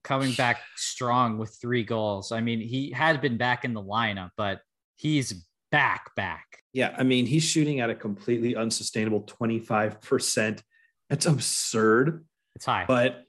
[0.04, 2.32] coming back strong with three goals?
[2.32, 4.62] I mean, he had been back in the lineup, but
[4.96, 6.55] he's back, back.
[6.76, 10.62] Yeah, I mean, he's shooting at a completely unsustainable 25%.
[11.10, 12.26] That's absurd.
[12.54, 12.84] It's high.
[12.86, 13.24] But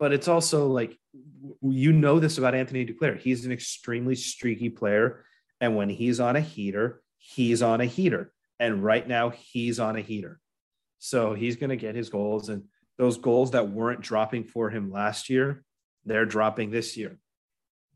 [0.00, 0.98] but it's also like
[1.62, 3.16] you know this about Anthony Duclair.
[3.16, 5.24] He's an extremely streaky player.
[5.60, 8.32] And when he's on a heater, he's on a heater.
[8.58, 10.40] And right now he's on a heater.
[10.98, 12.48] So he's going to get his goals.
[12.48, 12.64] And
[12.98, 15.62] those goals that weren't dropping for him last year,
[16.04, 17.18] they're dropping this year.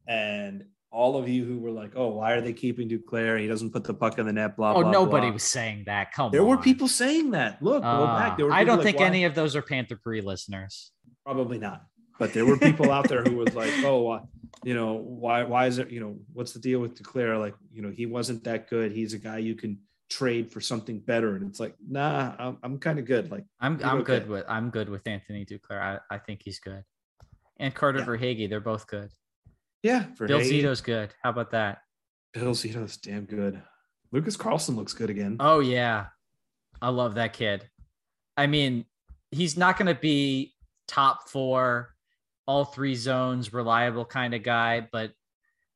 [0.06, 3.38] And all of you who were like, "Oh, why are they keeping Duclair?
[3.40, 4.72] He doesn't put the puck in the net." Blah.
[4.72, 5.34] Oh, blah, Oh, nobody blah.
[5.34, 6.12] was saying that.
[6.12, 6.32] Come on.
[6.32, 6.48] There on.
[6.48, 7.62] were people saying that.
[7.62, 8.36] Look, go Uh, back.
[8.36, 10.92] There were I don't like, think "Why-" any of those are Panther Parade listeners.
[11.24, 11.84] Probably not.
[12.18, 14.20] But there were people out there who was like, "Oh, why,
[14.64, 15.44] you know, why?
[15.44, 15.90] Why is it?
[15.90, 17.38] You know, what's the deal with Duclair?
[17.38, 18.92] Like, you know, he wasn't that good.
[18.92, 19.78] He's a guy you can
[20.10, 23.30] trade for something better." And it's like, nah, I'm, I'm kind of good.
[23.30, 24.18] Like, I'm I'm okay.
[24.18, 25.80] good with I'm good with Anthony Duclair.
[25.80, 26.82] I, I think he's good.
[27.58, 28.06] And Carter Yeah.
[28.06, 29.10] Verhaeghe, they're both good.
[29.82, 31.10] Yeah, for Bill Zito's good.
[31.22, 31.78] How about that?
[32.32, 33.60] Bill Zito's damn good.
[34.12, 35.36] Lucas Carlsson looks good again.
[35.40, 36.06] Oh yeah.
[36.82, 37.68] I love that kid.
[38.36, 38.84] I mean,
[39.30, 40.54] he's not going to be
[40.88, 41.94] top 4
[42.50, 45.12] all three zones reliable kind of guy, but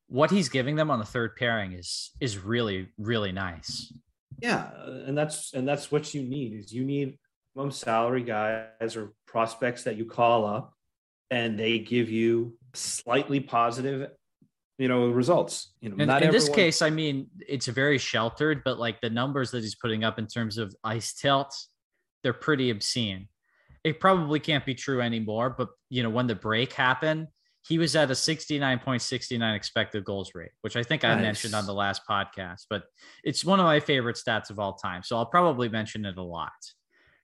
[0.07, 3.93] what he's giving them on the third pairing is is really really nice.
[4.41, 4.69] Yeah,
[5.05, 7.17] and that's and that's what you need is you need
[7.55, 10.73] minimum salary guys or prospects that you call up,
[11.31, 14.09] and they give you slightly positive,
[14.77, 15.73] you know, results.
[15.81, 19.51] You know, not in this case, I mean, it's very sheltered, but like the numbers
[19.51, 21.55] that he's putting up in terms of ice tilt,
[22.23, 23.27] they're pretty obscene.
[23.83, 27.27] It probably can't be true anymore, but you know, when the break happened,
[27.67, 31.73] he was at a 69.69 expected goals rate, which I think I mentioned on the
[31.73, 32.83] last podcast, but
[33.23, 35.01] it's one of my favorite stats of all time.
[35.01, 36.51] So I'll probably mention it a lot.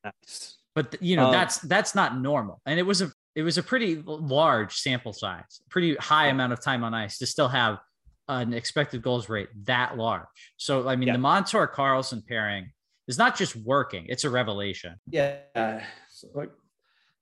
[0.03, 0.57] Nice.
[0.73, 2.59] But you know, Um, that's that's not normal.
[2.65, 6.61] And it was a it was a pretty large sample size, pretty high amount of
[6.61, 7.79] time on ice to still have
[8.27, 10.25] an expected goals rate that large.
[10.57, 11.13] So I mean, Yeah.
[11.13, 12.71] the Montour Carlsson pairing
[13.07, 14.95] is not just working; it's a revelation.
[15.09, 16.51] Yeah, so like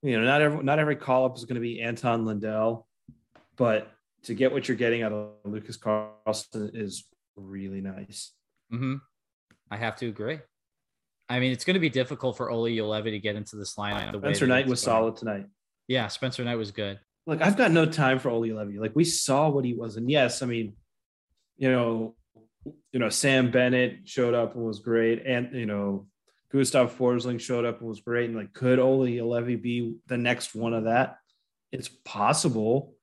[0.02, 2.86] you know, not every not every call up is going to be Anton Lundell,
[3.56, 3.90] but
[4.24, 7.04] to get what you're getting out of Lucas Carlsson is
[7.36, 8.32] really nice.
[8.72, 8.96] Mm-hmm.
[9.70, 10.40] I have to agree.
[11.28, 14.18] I mean, it's going to be difficult for Olli Juolevi to get into this lineup.
[14.18, 14.96] Spencer Knight was going.
[14.96, 15.46] solid tonight.
[15.90, 17.00] Yeah, Spencer Knight was good.
[17.26, 18.78] Look, I've got no time for Olli Juolevi.
[18.78, 20.74] Like we saw what he was, and yes, I mean,
[21.56, 22.14] you know,
[22.92, 26.06] you know, Sam Bennett showed up and was great, and you know,
[26.52, 28.30] Gustav Forsling showed up and was great.
[28.30, 31.16] And like, could Olli Juolevi be the next one of that?
[31.72, 32.94] It's possible,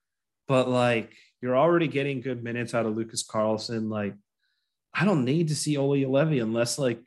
[0.47, 3.89] but like, you're already getting good minutes out of Lucas Carlsson.
[3.89, 4.15] Like,
[4.93, 7.01] I don't need to see Olli Juolevi unless like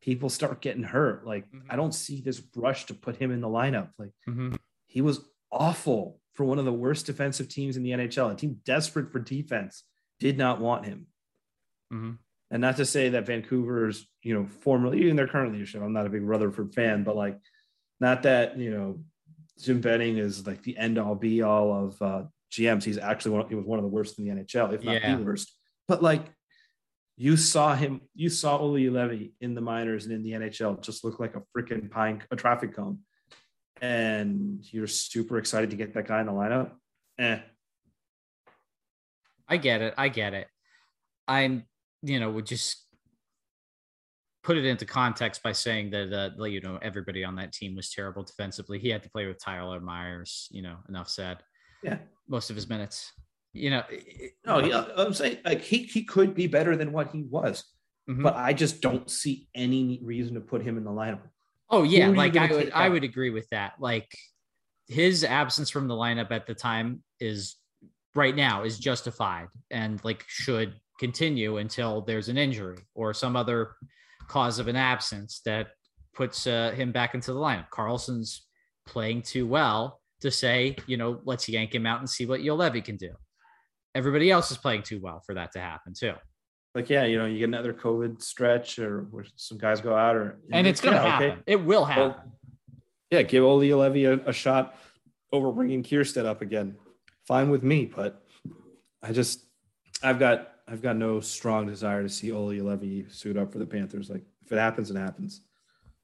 [0.00, 1.26] people start getting hurt.
[1.26, 1.62] Like, Mhm.
[1.68, 3.90] I don't see this rush to put him in the lineup.
[3.98, 4.54] Like Mm-hmm.
[4.94, 8.32] He was awful for one of the worst defensive teams in the NHL.
[8.32, 9.82] A team desperate for defense
[10.20, 11.08] did not want him.
[11.92, 12.12] Mm-hmm.
[12.52, 15.82] And not to say that Vancouver's, you know, formerly even their current leadership.
[15.82, 17.36] I'm not a big Rutherford fan, but like,
[17.98, 19.00] not that you know,
[19.60, 22.84] Jim Benning is like the end all be all of uh, GMs.
[22.84, 23.48] He's actually one.
[23.48, 25.16] He was one of the worst in the NHL, if not Yeah.
[25.16, 25.52] the worst.
[25.88, 26.26] But like,
[27.16, 28.02] you saw him.
[28.14, 31.42] You saw Olli Juolevi in the minors and in the NHL just look like a
[31.56, 33.00] freaking pine, a traffic cone.
[33.84, 36.70] And you're super excited to get that guy in the lineup.
[37.18, 37.38] Eh,
[39.46, 39.92] I get it.
[39.98, 40.48] I get it.
[41.28, 41.64] I'm,
[42.02, 42.86] you know, would just
[44.42, 47.90] put it into context by saying that, uh, you know, everybody on that team was
[47.90, 48.78] terrible defensively.
[48.78, 51.38] He had to play with Tyler Myers, you know, enough said.
[51.82, 51.98] yeah.
[52.26, 53.12] Most of his minutes,
[53.52, 53.82] you know.
[53.90, 57.64] it- No, yeah, I'm saying like he he could be better than what he was,
[58.08, 58.22] Mhm.
[58.22, 61.28] but I just don't see any reason to put him in the lineup.
[61.74, 63.74] Oh yeah, like I would I would agree with that.
[63.80, 64.08] Like
[64.86, 67.56] his absence from the lineup at the time is
[68.14, 73.72] right now is justified and like should continue until there's an injury or some other
[74.28, 75.68] cause of an absence that
[76.14, 77.68] puts uh, him back into the lineup.
[77.70, 78.46] Carlsson's
[78.86, 82.84] playing too well to say, you know, let's yank him out and see what Juolevi
[82.84, 83.10] can do.
[83.96, 86.14] Everybody else is playing too well for that to happen too.
[86.74, 90.16] Like, yeah, you know, you get another COVID stretch or where some guys go out
[90.16, 91.30] or And it's going to Yeah, happen.
[91.30, 91.40] okay.
[91.46, 92.02] It will happen.
[92.10, 92.32] Well,
[93.10, 94.76] yeah, give Olli Juolevi a, a shot
[95.32, 96.76] over bringing Kiersted up again.
[97.28, 98.24] Fine with me, but
[99.02, 99.46] I just
[100.02, 103.66] I've got I've got no strong desire to see Olli Juolevi suit up for the
[103.66, 104.10] Panthers.
[104.10, 105.42] Like if it happens, it happens.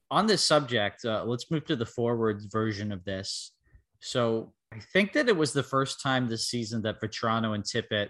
[0.09, 3.51] on this subject, uh, let's move to the forward version of this.
[3.99, 8.09] So I think that it was the first time this season that Vatrano and Tippett,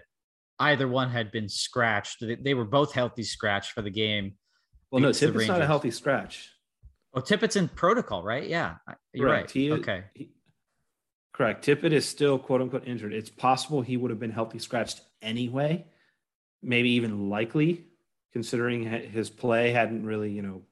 [0.58, 2.22] either one had been scratched.
[2.42, 4.34] They, were both healthy scratched for the game.
[4.90, 6.50] Well, no, Tippett's not a healthy scratch.
[7.14, 8.48] Oh, Tippett's in protocol, right?
[8.48, 8.76] Yeah,
[9.12, 9.42] you're Correct.
[9.42, 9.50] right.
[9.50, 10.04] He okay.
[10.14, 10.30] he-
[11.32, 11.64] correct.
[11.64, 13.12] Tippett is still quote unquote injured.
[13.12, 15.86] It's possible he would have been healthy scratched anyway,
[16.62, 17.84] maybe even likely,
[18.32, 20.62] considering his play hadn't really, you know,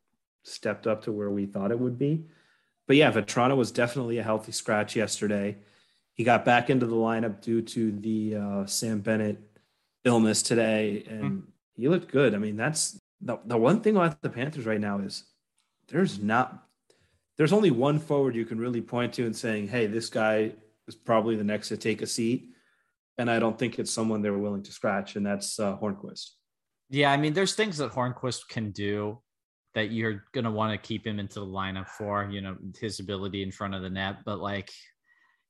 [0.44, 2.24] stepped up to where we thought it would be.
[2.86, 5.56] But yeah, Vatrano was definitely a healthy scratch yesterday.
[6.14, 9.38] He got back into the lineup due to the uh, Sam Bennett
[10.04, 11.44] illness today, and
[11.76, 12.34] he looked good.
[12.34, 15.24] I mean, that's the, the one thing about the Panthers right now is
[15.88, 16.64] there's not
[17.36, 20.52] there's only one forward you can really point to and saying, hey, this guy
[20.86, 22.50] is probably the next to take a seat.
[23.16, 26.30] and I don't think it's someone they're willing to scratch, and that's uh, Hornqvist.
[26.90, 29.20] Yeah, I mean, there's things that Hornqvist can do
[29.74, 32.28] that you're gonna want to keep him into the lineup for.
[32.30, 34.70] You know, his ability in front of the net, but like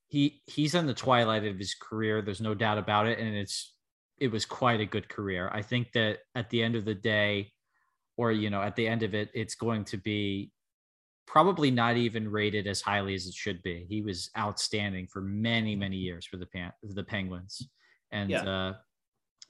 [0.09, 2.23] he he's in the twilight of his career.
[2.23, 3.75] There's no doubt about it, and it's
[4.21, 5.51] it was quite a good career.
[5.53, 7.53] I think that at the end of the day,
[8.17, 10.53] or you know, at the end of it, it's going to be
[11.27, 13.87] probably not even rated as highly as it should be.
[13.89, 17.67] He was outstanding for many, many years for the Pan- the Penguins,
[18.13, 18.43] and yeah.
[18.43, 18.75] uh,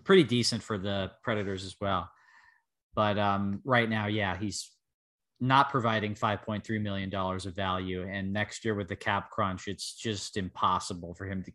[0.04, 2.08] pretty decent for the Predators as well.
[2.94, 4.70] But um, right now, yeah, he's
[5.40, 9.94] not providing 5.3 million dollars of value, and next year with the cap crunch, it's
[9.94, 11.52] just impossible for him to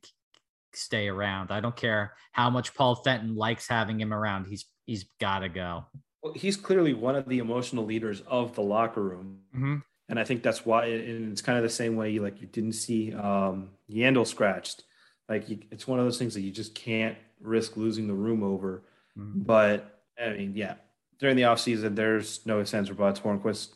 [0.77, 1.51] stay around.
[1.51, 4.45] I don't care how much Paul Fenton likes having him around.
[4.45, 5.85] He's he's got to go.
[6.21, 9.39] Well, he's clearly one of the emotional leaders of the locker room.
[9.55, 9.75] Mm-hmm
[10.07, 10.85] and I think that's why.
[10.85, 14.83] And it's kind of the same way you like you didn't see um, Yandle scratched.
[15.27, 18.43] Like you, it's one of those things that you just can't risk losing the room
[18.43, 18.83] over.
[19.17, 19.41] Mm-hmm.
[19.41, 20.75] But I mean, yeah,
[21.19, 23.19] during the offseason, there's no sense or buts.
[23.19, 23.69] Hornqvist,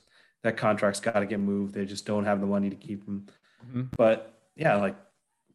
[0.43, 1.73] that contract's got to get moved.
[1.73, 3.25] They just don't have the money to keep him.
[3.67, 3.83] Mm-hmm.
[3.97, 4.95] But yeah, like,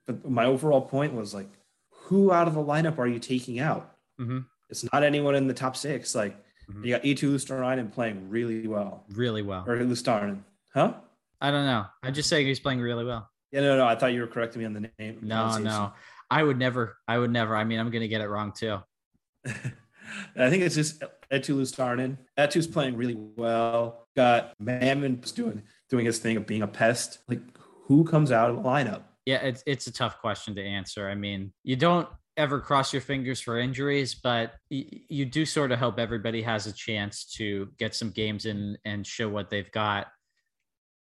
[0.06, 1.48] but my overall point was like,
[1.90, 3.96] who out of the lineup are you taking out?
[4.20, 4.40] Mm-hmm.
[4.70, 6.14] It's not anyone in the top six.
[6.14, 6.36] Like,
[6.70, 6.84] mm-hmm.
[6.84, 9.04] you got Eetu Luostarinen playing really well.
[9.10, 9.64] Really well.
[9.66, 10.42] Or Luostarinen.
[10.72, 10.94] Huh?
[11.40, 11.86] I don't know.
[12.02, 13.30] I'm just saying he's playing really well.
[13.52, 13.86] Yeah, no, no.
[13.86, 15.18] I thought you were correcting me on the name.
[15.22, 15.92] No, no.
[16.30, 16.96] I would never.
[17.06, 17.54] I would never.
[17.54, 18.78] I mean, I'm gonna get it wrong too.
[19.46, 21.00] I think it's just
[21.30, 22.18] Eetu Luostarinen.
[22.38, 24.08] Eetu's playing really well.
[24.16, 27.18] Got Mammon doing doing his thing of being a pest.
[27.28, 27.40] Like,
[27.84, 29.02] who comes out of the lineup?
[29.26, 31.08] Yeah, it's it's a tough question to answer.
[31.08, 35.72] I mean, you don't ever cross your fingers for injuries, but y- you do sort
[35.72, 39.70] of hope everybody has a chance to get some games in and show what they've
[39.70, 40.08] got.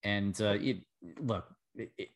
[0.02, 0.78] And uh, it,
[1.20, 1.44] look,
[1.74, 2.08] it,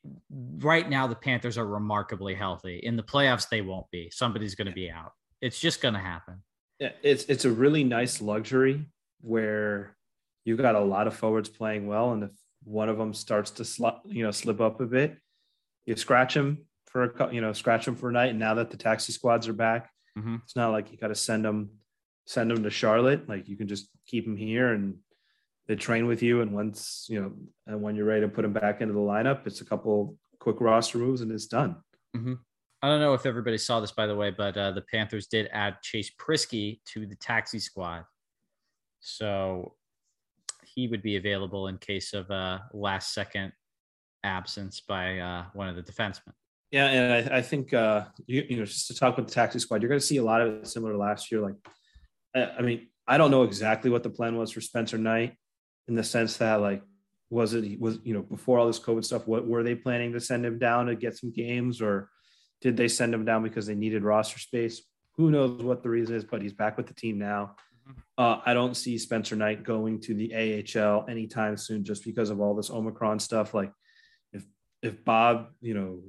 [0.59, 2.81] right now the Panthers are remarkably healthy.
[2.83, 4.11] In the playoffs, they won't be.
[4.11, 5.13] Somebody's going to be out.
[5.41, 6.43] It's just going to happen.
[6.81, 8.87] Yeah, it's it's a really nice luxury
[9.21, 9.97] where
[10.45, 12.31] you've got a lot of forwards playing well, and if
[12.65, 15.19] one of them starts to slip, you know, slip up a bit,
[15.87, 18.31] you scratch him for a you know scratch them for a night.
[18.31, 20.37] And now that the taxi squads are back, mm-hmm.
[20.45, 21.71] it's not like you got to send them
[22.27, 23.29] send them to Charlotte.
[23.29, 24.97] Like you can just keep them here and
[25.67, 26.41] they train with you.
[26.41, 27.33] And once, you know,
[27.67, 30.61] and when you're ready to put them back into the lineup, it's a couple quick
[30.61, 31.77] roster moves and it's done.
[32.17, 32.35] Mm-hmm.
[32.83, 35.49] I don't know if everybody saw this, by the way, but uh, the Panthers did
[35.53, 38.05] add Chase Priskie to the taxi squad.
[39.01, 39.75] So
[40.65, 43.53] he would be available in case of a last second
[44.25, 46.33] absence by uh, one of the defensemen.
[46.71, 49.59] Yeah, and I, I think uh, you, you know just to talk with the taxi
[49.61, 51.41] squad, you're going to see a lot of it similar to last year.
[51.41, 51.55] Like,
[52.35, 55.37] I, I mean, I don't know exactly what the plan was for Spencer Knight
[55.89, 56.83] in the sense that like
[57.31, 60.21] was it was you know before all this covid stuff what were they planning to
[60.21, 62.11] send him down to get some games or
[62.61, 64.83] did they send him down because they needed roster space
[65.17, 67.57] who knows what the reason is but he's back with the team now
[67.89, 68.01] mm-hmm.
[68.19, 72.41] uh, i don't see spencer knight going to the ahl anytime soon just because of
[72.41, 73.73] all this omicron stuff like
[74.85, 76.01] if bob you know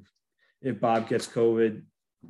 [0.61, 1.82] if bob gets covid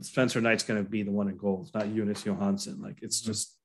[0.02, 3.22] spencer knight's going to be the one in goal it's not Jonas johansson like it's
[3.22, 3.32] mm-hmm.
[3.32, 3.56] just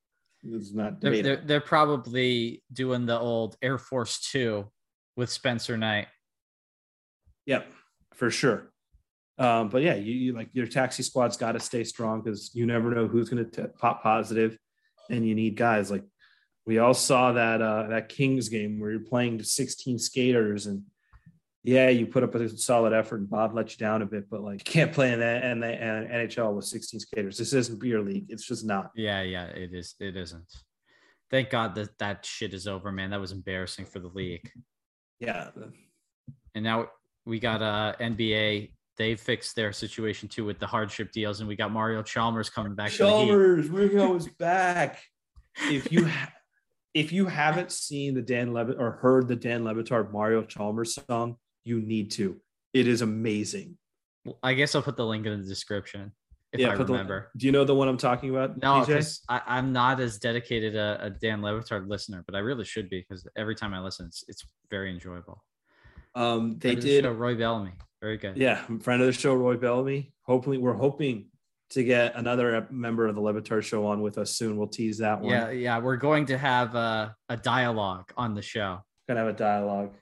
[0.43, 4.71] it's not they're, they're, they're, probably doing the old Air Force Two
[5.15, 6.07] with Spencer Knight.
[7.45, 7.71] Yep,
[8.15, 8.71] for sure.
[9.37, 12.65] Um, but yeah, you, you, like your taxi squad's got to stay strong because you
[12.65, 14.57] never know who's going to pop positive,
[15.09, 16.03] and you need guys like
[16.65, 20.83] we all saw that uh, that Kings game where you're playing to 16 skaters and
[21.63, 24.41] yeah, you put up a solid effort and Bob let you down a bit, but
[24.41, 27.37] like you can't play in that and the NHL with 16 skaters.
[27.37, 28.25] This isn't beer league.
[28.29, 28.91] It's just not.
[28.95, 29.93] Yeah, yeah, it is.
[29.99, 30.51] It isn't.
[31.29, 33.11] Thank God that that shit is over, man.
[33.11, 34.49] That was embarrassing for the league.
[35.19, 35.49] Yeah.
[36.55, 36.87] And now
[37.25, 38.71] we got uh NBA.
[38.97, 42.75] They fixed their situation too with the hardship deals, and we got Mario Chalmers coming
[42.75, 42.91] back.
[42.91, 44.99] Chalmers, Ringo is back.
[45.69, 46.33] If you ha-
[46.93, 50.99] if you haven't seen the Dan Levitt or heard the Dan Le Batard Mario Chalmers
[51.07, 52.37] song, you need to.
[52.73, 53.77] It is amazing.
[54.25, 56.11] Well, I guess I'll put the link in the description
[56.53, 57.29] if yeah, I remember.
[57.33, 58.61] The, do you know the one I'm talking about?
[58.61, 62.65] No, because I'm not as dedicated a, a, Dan Le Batard listener, but I really
[62.65, 65.43] should be because every time I listen, it's, it's very enjoyable.
[66.13, 68.35] Um, they did the Roy Bellamy, very good.
[68.35, 70.13] Yeah, friend of the show, Roy Bellamy.
[70.23, 71.27] Hopefully, we're hoping
[71.69, 74.57] to get another member of the Le Batard show on with us soon.
[74.57, 75.31] We'll tease that one.
[75.31, 78.81] Yeah, yeah, we're going to have a, a dialogue on the show.
[79.07, 79.93] Gonna have a dialogue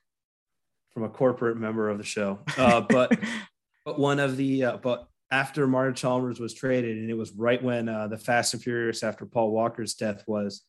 [0.99, 2.39] from a corporate member of the show.
[2.57, 3.17] Uh, but
[3.85, 7.63] but one of the uh, but after Mario Chalmers was traded, and it was right
[7.63, 10.63] when uh, the Fast and Furious after Paul Walker's death was,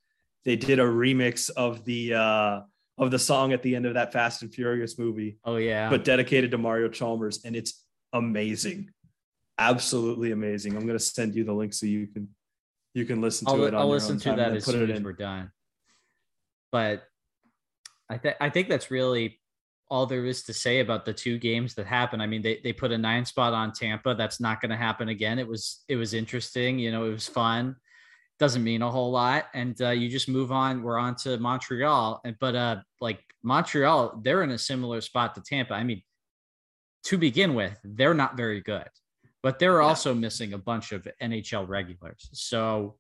[0.45, 2.61] they did a remix of the uh,
[2.99, 5.39] of the song at the end of that Fast and Furious movie.
[5.45, 8.91] Oh yeah, but dedicated to Mario Chalmers, and it's amazing,
[9.59, 10.77] absolutely amazing.
[10.77, 12.29] I'm gonna send you the link so you can
[12.95, 13.75] you can listen to I'll, it.
[13.75, 15.51] I'll listen to that as soon as we're done.
[16.71, 17.03] But
[18.09, 19.40] I think I think that's really
[19.91, 22.23] all there is to say about the two games that happened.
[22.23, 24.15] I mean, they, they put a nine spot on Tampa.
[24.15, 25.39] That's not going to happen again.
[25.39, 26.79] It was it was interesting.
[26.79, 27.77] You know, it was fun.
[28.39, 30.83] Doesn't mean a whole lot, and uh, you just move on.
[30.83, 35.43] We're on to Montreal, and but uh, like Montreal, they're in a similar spot to
[35.43, 35.75] Tampa.
[35.75, 36.03] I mean,
[37.05, 38.89] to begin with, they're not very good,
[39.43, 39.89] but they're yeah.
[39.89, 42.31] also missing a bunch of NHL regulars.
[42.33, 42.97] So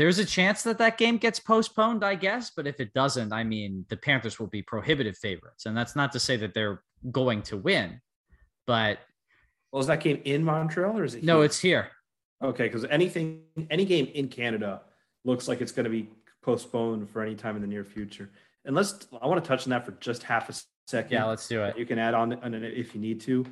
[0.00, 2.50] there's a chance that that game gets postponed, I guess.
[2.56, 5.66] But if it doesn't, I mean, the Panthers will be prohibitive favorites.
[5.66, 6.82] And that's not to say that they're
[7.12, 8.00] going to win,
[8.66, 9.00] but.
[9.70, 11.22] Well, is that game in Montreal or is it?
[11.22, 11.44] No, here?
[11.44, 11.88] it's here.
[12.42, 12.64] Okay.
[12.64, 14.80] Because anything, any game in Canada
[15.26, 16.08] looks like it's going to be
[16.40, 18.30] postponed for any time in the near future.
[18.64, 20.54] And let's, I want to touch on that for just half a
[20.86, 21.12] second.
[21.12, 21.76] Yeah, let's do it.
[21.76, 23.44] You can add on, on it if you need to.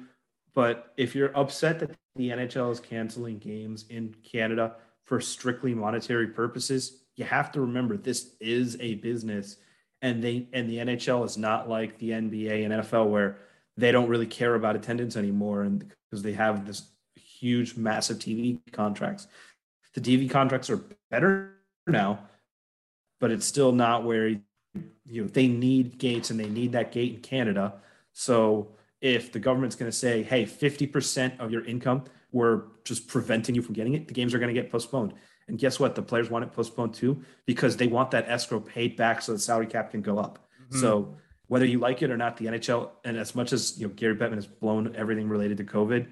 [0.55, 4.77] But if you're upset that the NHL is canceling games in Canada,
[5.09, 9.57] for strictly monetary purposes, you have to remember this is a business
[10.03, 13.39] and they and the NHL is not like the NBA and NFL where
[13.77, 18.61] they don't really care about attendance anymore and because they have this huge massive TV
[18.71, 19.27] contracts.
[19.95, 21.55] The TV contracts are better
[21.87, 22.21] now,
[23.19, 24.43] but it's still not where you
[25.07, 27.75] know they need gates and they need that gate in Canada.
[28.13, 28.69] So
[29.01, 33.63] if the government's going to say, "Hey, 50% of your income we're just preventing you
[33.63, 35.15] from getting it, the games are going to get postponed.
[35.49, 35.95] And guess what?
[35.95, 39.39] The players want it postponed too because they want that escrow paid back so the
[39.39, 40.39] salary cap can go up.
[40.65, 40.81] Mm-hmm.
[40.81, 41.17] So
[41.47, 44.15] whether you like it or not, the NHL, and as much as you know, Gary
[44.15, 46.07] Bettman has blown everything related to COVID,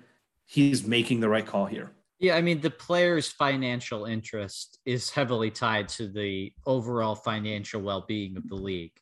[0.46, 1.92] he's making the right call here.
[2.18, 8.38] Yeah, I mean the players' financial interest is heavily tied to the overall financial well-being
[8.38, 8.98] of the league.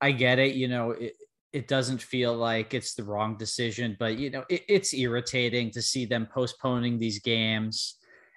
[0.00, 1.14] I get it, you know, it,
[1.54, 5.80] it doesn't feel like it's the wrong decision, but you know, it, it's irritating to
[5.80, 7.94] see them postponing these games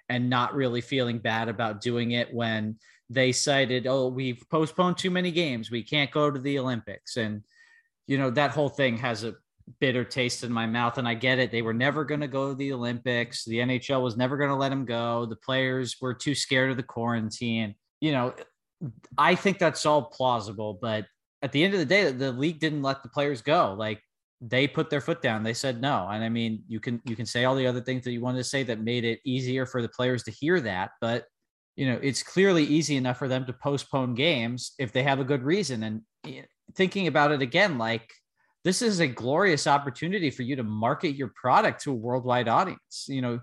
[0.08, 2.76] and not really feeling bad about doing it when
[3.10, 5.68] they cited, oh, we've postponed too many games.
[5.68, 7.16] We can't go to the Olympics.
[7.16, 7.42] And,
[8.06, 9.34] you know, that whole thing has a
[9.80, 10.96] bitter taste in my mouth.
[10.96, 11.50] And I get it.
[11.50, 13.44] They were never going to go to the Olympics.
[13.44, 15.26] The NHL was never going to let them go.
[15.26, 17.74] The players were too scared of the quarantine.
[18.00, 18.34] You know,
[19.18, 21.06] I think that's all plausible, but
[21.42, 23.74] at the end of the day, the league didn't let the players go.
[23.78, 24.02] Like
[24.40, 25.42] they put their foot down.
[25.42, 26.08] They said no.
[26.08, 28.38] And I mean, you can you can say all the other things that you wanted
[28.38, 31.24] to say that made it easier for the players to hear that, but
[31.76, 35.24] you know, it's clearly easy enough for them to postpone games if they have a
[35.24, 35.84] good reason.
[35.84, 36.42] And eh,
[36.74, 38.12] thinking about it again, like
[38.64, 43.06] this is a glorious opportunity for you to market your product to a worldwide audience.
[43.06, 43.40] You know,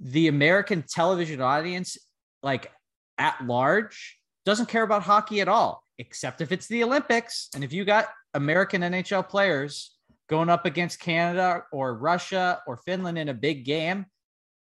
[0.00, 1.98] the American television audience,
[2.42, 2.72] like
[3.18, 7.48] at large, doesn't care about hockey at all except if it's the Olympics.
[7.54, 9.96] And if you got American NHL players
[10.28, 14.06] going up against Canada or Russia or Finland in a big game,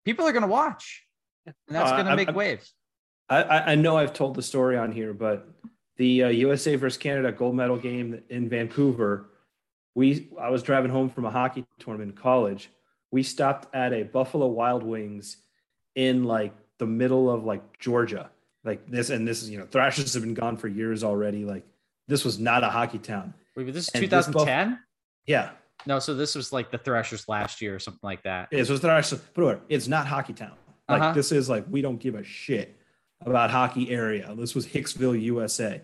[0.05, 1.05] people are going to watch.
[1.47, 2.73] And that's uh, going to make I, waves.
[3.29, 5.49] I, I know I've told the story on here, but
[5.97, 9.31] the uh, USA versus Canada gold medal game in Vancouver,
[9.95, 12.71] we I was driving home from a hockey tournament in college.
[13.11, 15.39] We stopped at a Buffalo Wild Wings
[15.95, 18.31] in like the middle of like Georgia
[18.65, 21.45] like this, and this is you know Thrashers have been gone for years already.
[21.45, 21.65] Like
[22.09, 23.35] this was not a hockey town.
[23.57, 24.79] Wait, but this is 2010.
[25.27, 25.51] Yeah.
[25.85, 28.49] No, so this was like the Thrashers last year or something like that.
[28.53, 30.53] So it's Thrashers, but it's not hockey town.
[30.89, 31.13] Like uh-huh.
[31.13, 32.77] this is like we don't give a shit
[33.21, 34.33] about hockey area.
[34.37, 35.81] This was Hicksville, USA,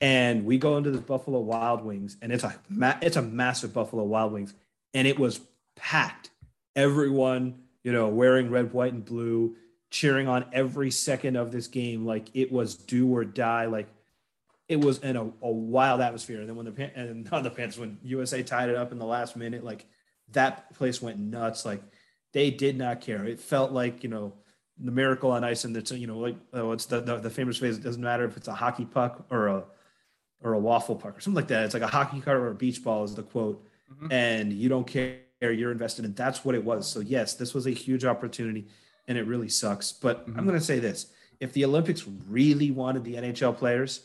[0.00, 3.72] and we go into this Buffalo Wild Wings, and it's a ma- it's a massive
[3.72, 4.54] Buffalo Wild Wings,
[4.94, 5.40] and it was
[5.76, 6.30] packed.
[6.74, 9.56] Everyone, you know, wearing red, white, and blue
[9.90, 13.66] cheering on every second of this game like it was do or die.
[13.66, 13.88] Like
[14.68, 16.40] it was in a, a wild atmosphere.
[16.40, 19.06] And then when the and not the Panthers when USA tied it up in the
[19.06, 19.86] last minute, like
[20.32, 21.64] that place went nuts.
[21.64, 21.82] Like
[22.32, 23.24] they did not care.
[23.24, 24.32] It felt like you know
[24.78, 27.58] the miracle on ice, and it's you know like oh, it's the, the, the famous
[27.58, 27.78] phrase.
[27.78, 29.64] It doesn't matter if it's a hockey puck or a
[30.42, 31.64] or a waffle puck or something like that.
[31.64, 34.12] It's like a hockey card or a beach ball is the quote, mm-hmm.
[34.12, 35.20] and you don't care.
[35.40, 36.88] You're invested, and that's what it was.
[36.88, 38.66] So yes, this was a huge opportunity
[39.08, 39.92] and it really sucks.
[39.92, 40.38] But mm-hmm.
[40.38, 41.06] I'm going to say this:
[41.40, 44.02] if the Olympics really wanted the NHL players,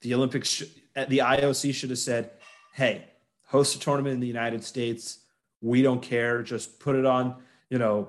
[0.00, 0.64] the Olympics, sh-
[1.08, 2.30] the IOC should have said,
[2.74, 3.06] "Hey,
[3.46, 5.18] host a tournament in the United States.
[5.60, 6.42] We don't care.
[6.42, 7.36] Just put it on.
[7.68, 8.08] You know,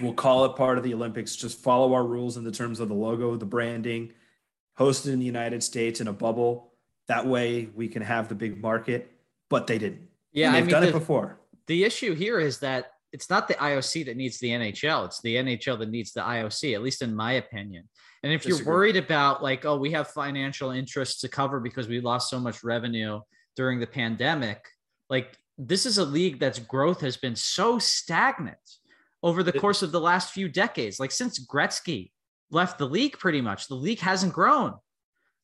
[0.00, 1.34] we'll call it part of the Olympics.
[1.36, 4.12] Just follow our rules in the terms of the logo, the branding.
[4.74, 6.72] Host it in the United States in a bubble.
[7.08, 9.12] That way, we can have the big market."
[9.48, 10.08] But they didn't.
[10.32, 11.38] Yeah, they've I mean, done the, it before.
[11.66, 15.06] The issue here is that it's not the IOC that needs the NHL.
[15.06, 17.88] It's the NHL that needs the IOC, at least in my opinion.
[18.22, 18.64] And if Disagree.
[18.64, 22.40] you're worried about like, oh, we have financial interests to cover because we lost so
[22.40, 23.20] much revenue
[23.54, 24.64] during the pandemic,
[25.08, 28.58] like this is a league that's growth has been so stagnant
[29.22, 31.00] over the course of the last few decades.
[31.00, 32.10] Like since Gretzky
[32.50, 34.74] left the league, pretty much the league hasn't grown.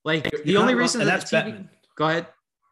[0.05, 2.27] Like You're the only reason that that's the TV Go ahead.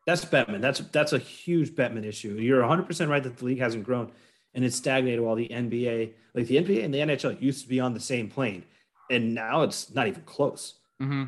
[0.07, 0.61] That's Bettman.
[0.61, 2.34] That's that's a huge Bettman issue.
[2.34, 4.11] You're 100 percent right that the league hasn't grown
[4.55, 7.80] and it's stagnated while the NBA, like the NBA and the NHL, used to be
[7.80, 8.64] on the same plane,
[9.11, 10.74] and now it's not even close.
[11.01, 11.24] Mm-hmm.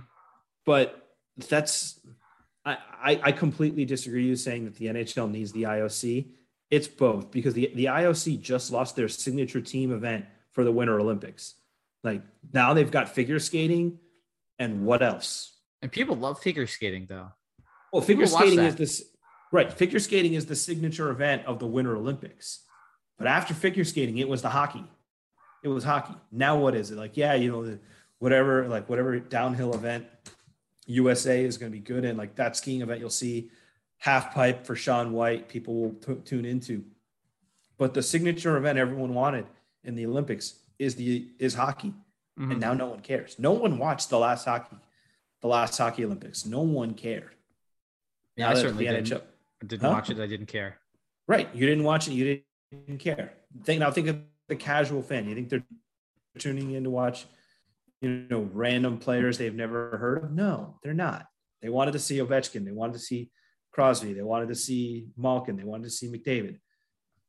[0.64, 1.08] But
[1.48, 2.00] that's
[2.64, 6.26] I, I I completely disagree with you saying that the NHL needs the IOC.
[6.70, 10.98] It's both because the, the IOC just lost their signature team event for the Winter
[10.98, 11.54] Olympics.
[12.02, 13.98] Like now they've got figure skating
[14.58, 15.56] and what else?
[15.82, 17.28] And people love figure skating though.
[17.92, 19.04] Well, figure People skating is this
[19.52, 19.72] right.
[19.72, 22.60] Figure skating is the signature event of the Winter Olympics.
[23.22, 24.82] But after figure skating, it was the hockey.
[25.62, 26.14] It was hockey.
[26.32, 26.96] Now what is it?
[26.98, 27.78] Like, yeah, you know,
[28.18, 30.06] whatever, like whatever downhill event
[30.86, 33.48] USA is going to be good in, like that skiing event, you'll see
[33.98, 35.48] half pipe for Shaun White.
[35.48, 36.84] People will t- tune into.
[37.78, 39.46] But the signature event everyone wanted
[39.84, 41.94] in the Olympics is the is hockey,
[42.40, 42.50] Mhm.
[42.50, 43.38] and now no one cares.
[43.38, 44.76] No one watched the last hockey,
[45.42, 46.44] the last hockey Olympics.
[46.44, 47.36] No one cared.
[48.34, 49.06] Yeah, Now I certainly didn't.
[49.06, 49.22] NHL
[49.62, 49.90] I didn't Huh?
[49.90, 50.18] watch it.
[50.18, 50.78] I didn't care.
[51.28, 51.48] Right.
[51.54, 52.14] You didn't watch it.
[52.14, 52.44] You didn't
[52.98, 53.34] care.
[53.64, 53.90] Think now.
[53.90, 55.28] Think of the casual fan.
[55.28, 55.64] You think they're
[56.38, 57.26] tuning in to watch,
[58.00, 60.32] you know, random players they've never heard of?
[60.32, 61.26] No, they're not.
[61.60, 62.64] They wanted to see Ovechkin.
[62.64, 63.30] They wanted to see
[63.72, 64.12] Crosby.
[64.12, 65.56] They wanted to see Malkin.
[65.56, 66.58] They wanted to see McDavid.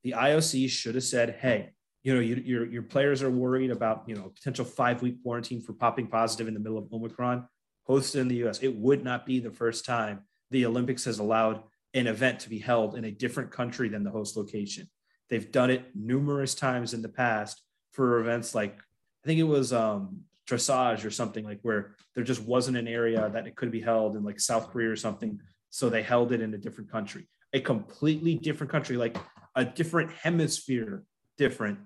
[0.03, 1.71] The IOC should have said, "Hey,
[2.03, 5.61] you know, you, your your players are worried about you know potential five week quarantine
[5.61, 7.47] for popping positive in the middle of Omicron.
[7.87, 8.59] Hosted in the U.S.
[8.59, 10.21] It would not be the first time
[10.51, 11.63] the Olympics has allowed
[11.93, 14.89] an event to be held in a different country than the host location.
[15.34, 17.59] They've done it numerous times in the past
[17.91, 22.43] for events like I think it was um, dressage or something like where there just
[22.43, 25.39] wasn't an area that it could be held in like South Korea or something.
[25.71, 29.17] So they held it in a different country, a completely different country, like
[29.55, 31.01] a different hemisphere,
[31.36, 31.79] different.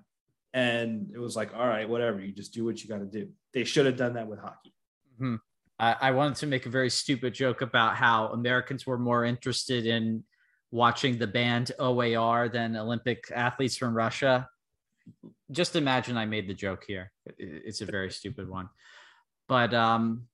[0.52, 3.30] And it was like, all right, whatever, you just do what you got to do.
[3.54, 4.74] They should have done that with hockey.
[5.78, 9.86] I, I wanted to make a very stupid joke about how Americans were more interested
[9.86, 10.24] in
[10.70, 14.48] watching the band OAR than Olympic athletes from Russia.
[15.50, 17.10] Just imagine I made the joke here.
[17.38, 18.68] It's a very stupid one.
[19.48, 20.26] But um,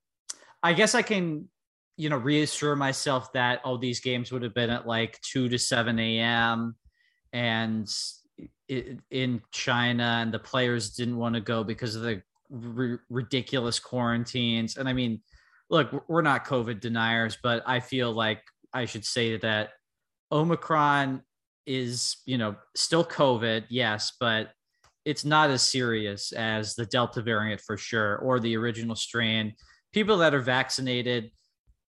[0.62, 1.48] I guess I can,
[1.96, 5.58] you know, reassure myself that, oh, these games would have been at like 2 to
[5.58, 6.74] 7 a.m.
[7.32, 7.88] And
[8.68, 14.76] in China, and the players didn't want to go because of the r- ridiculous quarantines.
[14.76, 15.20] And I mean,
[15.70, 19.70] look, we're not COVID deniers, but I feel like I should say that
[20.34, 21.22] Omicron
[21.64, 24.50] is, you know, still COVID, yes, but
[25.04, 29.54] it's not as serious as the Delta variant for sure, or the original strain.
[29.92, 31.30] People that are vaccinated,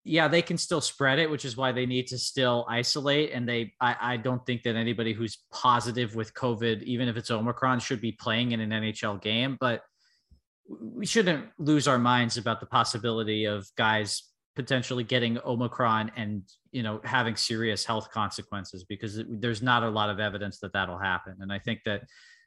[0.04, 3.32] yeah, they can still spread it, which is why they need to still isolate.
[3.32, 7.30] And they, I, I don't think that anybody who's positive with COVID, even if it's
[7.30, 9.56] Omicron, should be playing in an NHL game.
[9.58, 9.80] But
[10.68, 16.82] we shouldn't lose our minds about the possibility of guys potentially getting Omicron and you
[16.82, 21.36] know having serious health consequences because there's not a lot of evidence that that'll happen.
[21.40, 22.04] And I think that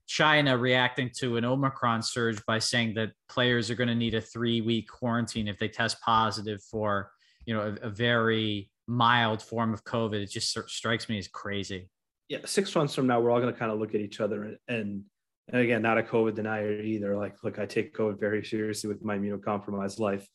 [0.07, 4.21] China reacting to an Omicron surge by saying that players are going to need a
[4.21, 7.11] three week quarantine if they test positive for
[7.45, 11.89] you know a, a very mild form of COVID, it just strikes me as crazy.
[12.29, 14.43] yeah, six months from now, we're all going to kind of look at each other
[14.43, 15.03] and, and
[15.49, 17.15] and again, not a COVID denier either.
[17.15, 20.27] Like, look, I take COVID very seriously with my immunocompromised life.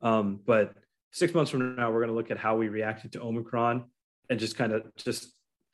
[0.00, 0.74] Um, but
[1.10, 3.84] six months from now, we're going to look at how we reacted to Omicron
[4.28, 5.28] and just kind of just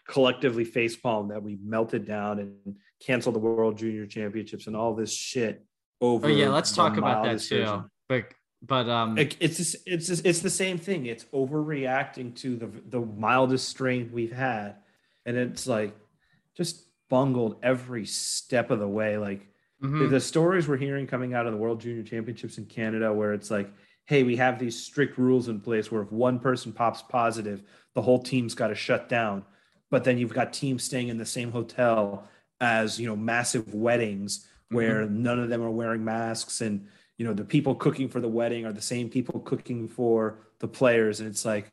[0.09, 5.13] collectively facepalm that we melted down and canceled the World Junior Championships and all this
[5.13, 5.65] shit
[6.01, 6.27] over.
[6.27, 7.85] Oh yeah, let's talk about that mildest too.
[8.09, 8.33] But
[8.63, 11.07] but um, It- it's just- it's just- it's the same thing.
[11.07, 14.77] It's overreacting to the the mildest strain we've had,
[15.27, 15.95] and it's like
[16.57, 19.19] just bungled every step of the way.
[19.19, 19.47] Like
[19.83, 20.01] mhm.
[20.01, 23.35] the, the stories we're hearing coming out of the World Junior Championships in Canada, where
[23.35, 23.71] it's like,
[24.07, 27.63] hey, we have these strict rules in place where if one person pops positive,
[27.95, 29.45] the whole team's got to shut down.
[29.91, 32.29] But then you've got teams staying in the same hotel
[32.61, 35.23] as you know massive weddings where mm-hmm.
[35.23, 36.87] none of them are wearing masks and
[37.19, 40.69] you know the people cooking for the wedding are the same people cooking for the
[40.69, 41.21] players.
[41.21, 41.71] And it's like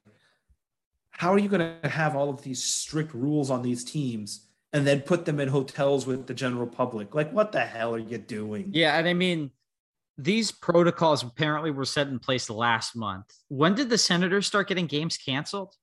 [1.12, 4.86] how are you going to have all of these strict rules on these teams and
[4.86, 7.14] then put them in hotels with the general public?
[7.14, 8.70] Like what the hell are you doing?
[8.72, 9.52] Yeah, and I mean,
[10.18, 13.26] these protocols apparently were set in place last month.
[13.48, 15.74] When did the Senators start getting games canceled?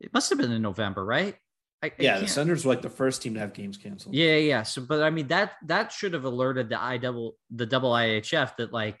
[0.00, 1.36] It must have been in November, right?
[1.82, 4.36] I, I yeah the senators were like the first team to have games canceled Yeah,
[4.36, 4.62] yeah.
[4.62, 8.56] So, but I mean that that should have alerted the I double the double IHF
[8.56, 9.00] that like,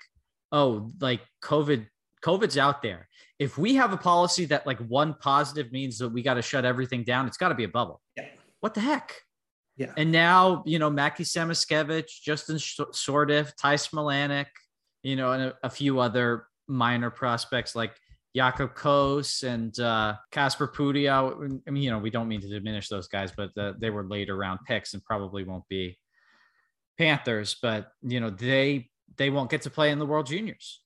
[0.50, 1.86] oh, like COVID,
[2.24, 3.08] COVID's out there.
[3.38, 6.64] If we have a policy that like one positive means that we got to shut
[6.64, 8.00] everything down, it's got to be a bubble.
[8.16, 8.26] Yeah.
[8.60, 9.14] What the heck?
[9.76, 9.92] Yeah.
[9.96, 14.46] And now, you know, Mackie Samoskevich, Justin Sourdif, Ty Smilanic,
[15.02, 17.92] you know, and a, a, few other minor prospects like
[18.36, 21.60] Jakub Kos and uh, Kasper Puutio.
[21.66, 24.04] I mean, you know, we don't mean to diminish those guys, but uh, they were
[24.04, 25.98] later round picks and probably won't be
[26.98, 30.80] Panthers, but you know, they they won't get to play in the World Juniors.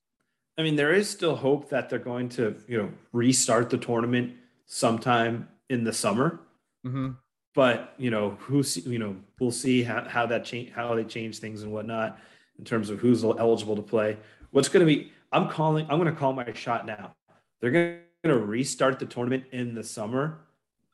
[0.58, 4.34] I mean, there is still hope that they're going to, you know, restart the tournament
[4.64, 6.40] sometime in the summer.
[6.86, 7.10] Mm-hmm.
[7.56, 11.38] But you know, who's you know, we'll see how, how that change, how they change
[11.38, 12.18] things and whatnot
[12.58, 14.18] in terms of who's eligible to play.
[14.50, 15.10] What's going to be?
[15.32, 15.86] I'm calling.
[15.88, 17.16] I'm going to call my shot now.
[17.60, 20.38] They're going to restart the tournament in the summer,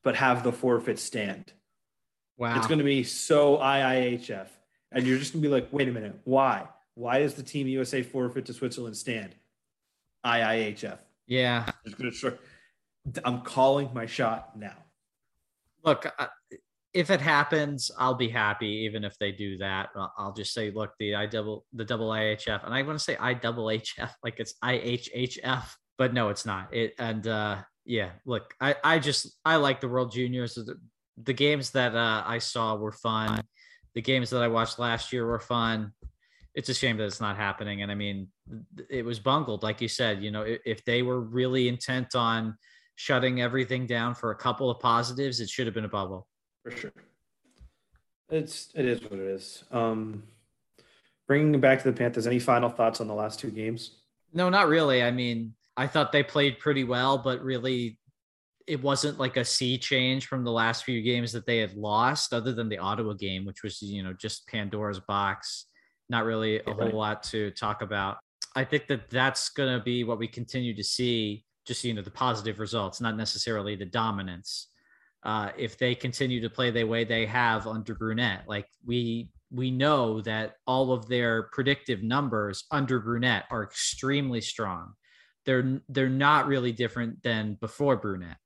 [0.04, 1.52] but have the forfeit stand.
[2.36, 4.46] Wow, it's going to be so IIHF,
[4.92, 6.68] and you're just going to be like, wait a minute, why?
[6.94, 9.34] Why does the Team USA forfeit to Switzerland stand?
[10.24, 10.98] IIHF.
[11.26, 11.66] Yeah,
[13.24, 14.76] I'm calling my shot now.
[15.84, 16.06] Look,
[16.95, 18.68] if it happens, I'll be happy.
[18.84, 22.64] Even if they do that, I'll just say, look, the I double the double IHF,
[22.64, 25.64] and I want to say I double HF like it's IHHF,
[25.97, 26.72] but no, it's not.
[26.74, 30.55] It and uh, yeah, look, I I just I like the World Juniors.
[30.55, 30.78] The,
[31.22, 33.43] the games that uh, I saw were fun.
[33.95, 35.93] The games that I watched last year were fun.
[36.55, 37.80] It's a shame that it's not happening.
[37.82, 38.28] And I mean,
[38.90, 40.22] it was bungled, like you said.
[40.22, 42.57] You know, if, if they were really intent on
[42.97, 46.26] shutting everything down for a couple of positives, it should have been a bubble.
[46.62, 46.92] For sure.
[48.30, 49.64] It's it is what it is.
[49.70, 50.22] Um,
[51.26, 53.98] bringing back to the Panthers, any final thoughts on the last two games?
[54.32, 55.02] No, not really.
[55.02, 57.98] I mean, I thought they played pretty well, but really,
[58.66, 62.32] it wasn't like a sea change from the last few games that they had lost,
[62.32, 65.66] other than the Ottawa game, which was you know just Pandora's box.
[66.08, 66.94] Not really a yeah, whole right.
[66.94, 68.18] lot to talk about.
[68.54, 72.02] I think that that's going to be what we continue to see just you know
[72.02, 74.68] the positive results, not necessarily the dominance.
[75.25, 79.70] Uh, if they continue to play the way they have under Brunette, like we we
[79.70, 84.95] know that all of their predictive numbers under Brunette are extremely strong.
[85.45, 88.39] They're they're not really different than before Brunette.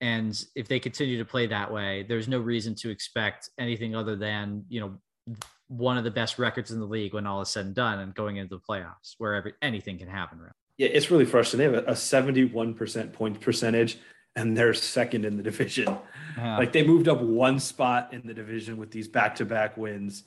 [0.00, 4.16] And if they continue to play that way, there's no reason to expect anything other
[4.16, 5.36] than, you know,
[5.68, 8.12] one of the best records in the league when all is said and done and
[8.12, 10.38] going into the playoffs where every, anything can happen.
[10.38, 11.70] Really yeah, it's really frustrating.
[11.70, 13.98] They have a 71% point percentage
[14.36, 15.96] and they're second in the division.
[16.36, 16.58] Yeah.
[16.58, 20.24] Like they moved up one spot in the division with these back to back wins.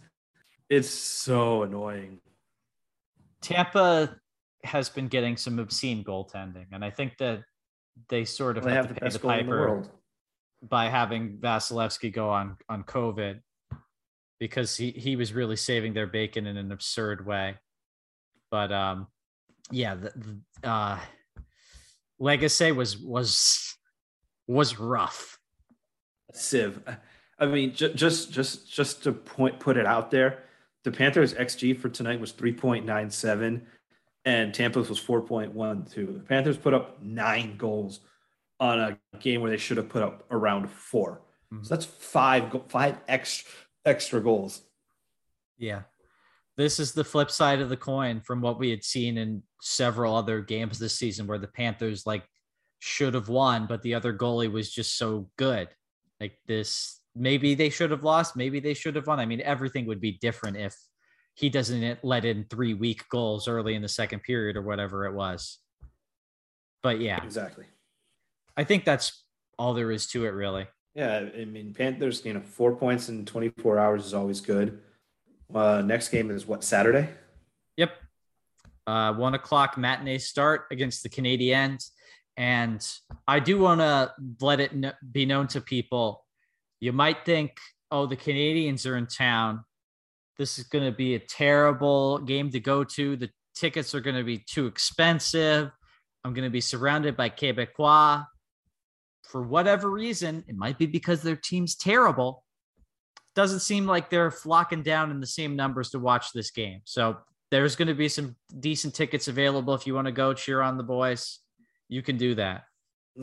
[0.69, 2.19] It's so annoying.
[3.41, 4.15] Tampa
[4.63, 7.43] has been getting some obscene goaltending, and I think that
[8.09, 9.83] they sort of well, have, have to pay the, the piper
[10.61, 13.39] the by having Vasilevskiy go on on COVID
[14.39, 17.55] because he he was really saving their bacon in an absurd way.
[18.51, 19.07] But um,
[19.71, 20.99] yeah, the, the uh,
[22.19, 23.74] Lagacé was was
[24.47, 25.39] was rough.
[26.33, 26.81] Civ,
[27.39, 30.43] I mean, j- just just just to point put it out there,
[30.83, 33.67] the Panthers xG for tonight was three point nine seven,
[34.25, 36.07] and Tampa's was four point one two.
[36.07, 38.01] The Panthers put up nine goals
[38.59, 41.21] on a game where they should have put up around 4
[41.53, 41.63] mm-hmm.
[41.63, 43.51] So that's five five extra
[43.85, 44.61] extra goals.
[45.57, 45.81] Yeah,
[46.57, 50.15] this is the flip side of the coin from what we had seen in several
[50.15, 52.23] other games this season where the Panthers like
[52.79, 55.67] should have won, but the other goalie was just so good.
[56.19, 59.19] Like this, maybe they should have lost, maybe they should have won.
[59.19, 60.75] I mean, everything would be different if
[61.33, 65.13] he doesn't let in three weak goals early in the second period or whatever it
[65.13, 65.59] was.
[66.81, 67.65] But yeah, exactly.
[68.55, 69.23] I think that's
[69.57, 70.67] all there is to it, really.
[70.93, 74.79] Yeah, I mean, Panthers, you know, four points in 24 hours is always good.
[75.53, 77.09] Uh, next game is what Saturday?
[77.75, 77.91] Yep.
[78.87, 81.89] Uh, one o'clock matinee start against the Canadiens.
[82.37, 82.85] And
[83.27, 84.71] I do want to let it
[85.11, 86.25] be known to people.
[86.79, 87.57] You might think,
[87.91, 89.63] oh, the Canadians are in town.
[90.37, 93.15] This is going to be a terrible game to go to.
[93.15, 95.71] The tickets are going to be too expensive.
[96.23, 98.25] I'm going to be surrounded by Quebecois.
[99.23, 102.43] For whatever reason, it might be because their team's terrible
[103.33, 106.81] doesn't seem like they're flocking down in the same numbers to watch this game.
[106.85, 107.17] So
[107.51, 110.77] there's going to be some decent tickets available if you want to go cheer on
[110.77, 111.39] the boys.
[111.89, 112.65] You can do that.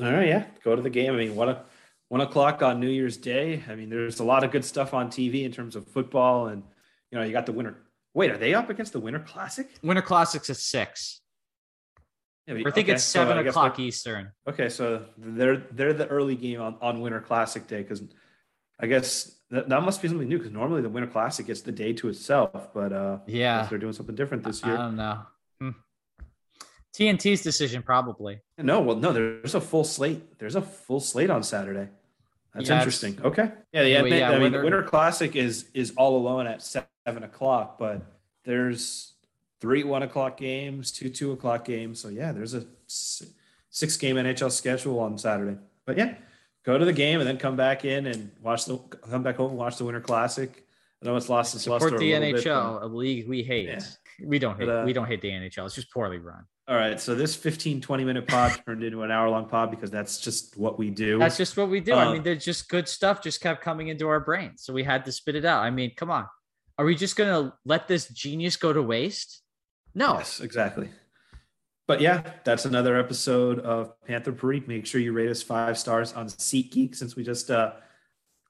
[0.00, 1.12] All right, yeah, go to the game.
[1.12, 1.62] I mean, what a
[2.08, 3.62] one o'clock on New Year's Day.
[3.68, 6.62] I mean, there's a lot of good stuff on TV in terms of football, and
[7.10, 7.76] you know, you got the winter.
[8.14, 9.68] Wait, are they up against the Winter Classic?
[9.82, 11.20] Winter Classic's at six.
[12.46, 14.32] Yeah, I think okay, it's seven so o'clock Eastern.
[14.48, 18.02] Okay, so they're they're the early game on, on Winter Classic Day because
[18.80, 21.72] I guess that, that must be something new because normally the Winter Classic gets the
[21.72, 24.74] day to itself, but uh, yeah, they're doing something different this year.
[24.74, 25.18] I don't know.
[25.60, 25.70] Hmm.
[26.94, 28.40] TNT's decision probably.
[28.58, 30.38] No, well, no, there's a full slate.
[30.38, 31.88] There's a full slate on Saturday.
[32.54, 33.18] That's Yeah, interesting.
[33.24, 33.50] Okay.
[33.72, 33.98] Yeah, yeah.
[33.98, 37.78] Anyway, yeah, I mean, Winter- the Winter Classic is is all alone at seven o'clock,
[37.78, 38.02] but
[38.44, 39.14] there's
[39.60, 42.00] three one o'clock games, two two o'clock games.
[42.00, 45.56] So yeah, there's a six game NHL schedule on Saturday.
[45.86, 46.14] But yeah,
[46.64, 49.50] go to the game and then come back in and watch the come back home
[49.50, 50.66] and watch the Winter Classic.
[51.02, 53.66] I know it's lost its luster Support a the bit, NHL, a league we hate.
[53.68, 53.80] Yeah.
[54.24, 54.66] We don't hate.
[54.66, 55.66] But, uh, we don't hate the NHL.
[55.66, 56.44] It's just poorly run.
[56.68, 57.00] all right.
[57.00, 60.56] So this 15, 20 minute pod turned into an hour long pod because that's just
[60.56, 61.18] what we do.
[61.18, 61.92] That's just what we do.
[61.94, 64.52] Uh, I mean, there's just good stuff just kept coming into our brain.
[64.56, 65.62] so we had to spit it out.
[65.62, 66.26] I mean, come on,
[66.78, 69.42] are we just gonna let this genius go to waste?
[69.94, 70.14] No.
[70.18, 70.88] Yes, exactly.
[71.88, 74.68] But yeah, that's another episode of Panther Parade.
[74.68, 77.72] Make sure you rate us five stars on SeatGeek since we just uh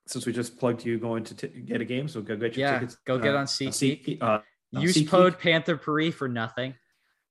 [0.06, 2.08] since we just plugged you going to t- get a game.
[2.08, 2.96] So go get your Yeah, tickets.
[3.06, 4.18] go get uh, on SeatGeek.
[4.20, 4.40] Uh,
[4.74, 6.74] on Use SeatGeek, code Panther Parade for nothing.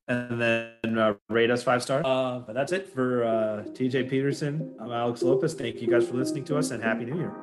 [0.07, 2.05] and then uh, rate us five stars.
[2.05, 4.75] Uh, but that's it for uh, TJ Peterson.
[4.79, 5.53] I'm Alex Lopez.
[5.53, 7.33] Thank you guys for listening to us and Happy New Year.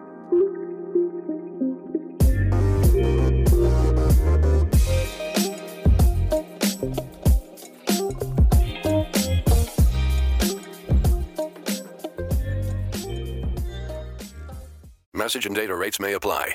[15.15, 16.55] Message and data rates may apply.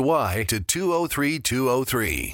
[0.00, 2.30] Y to 203203.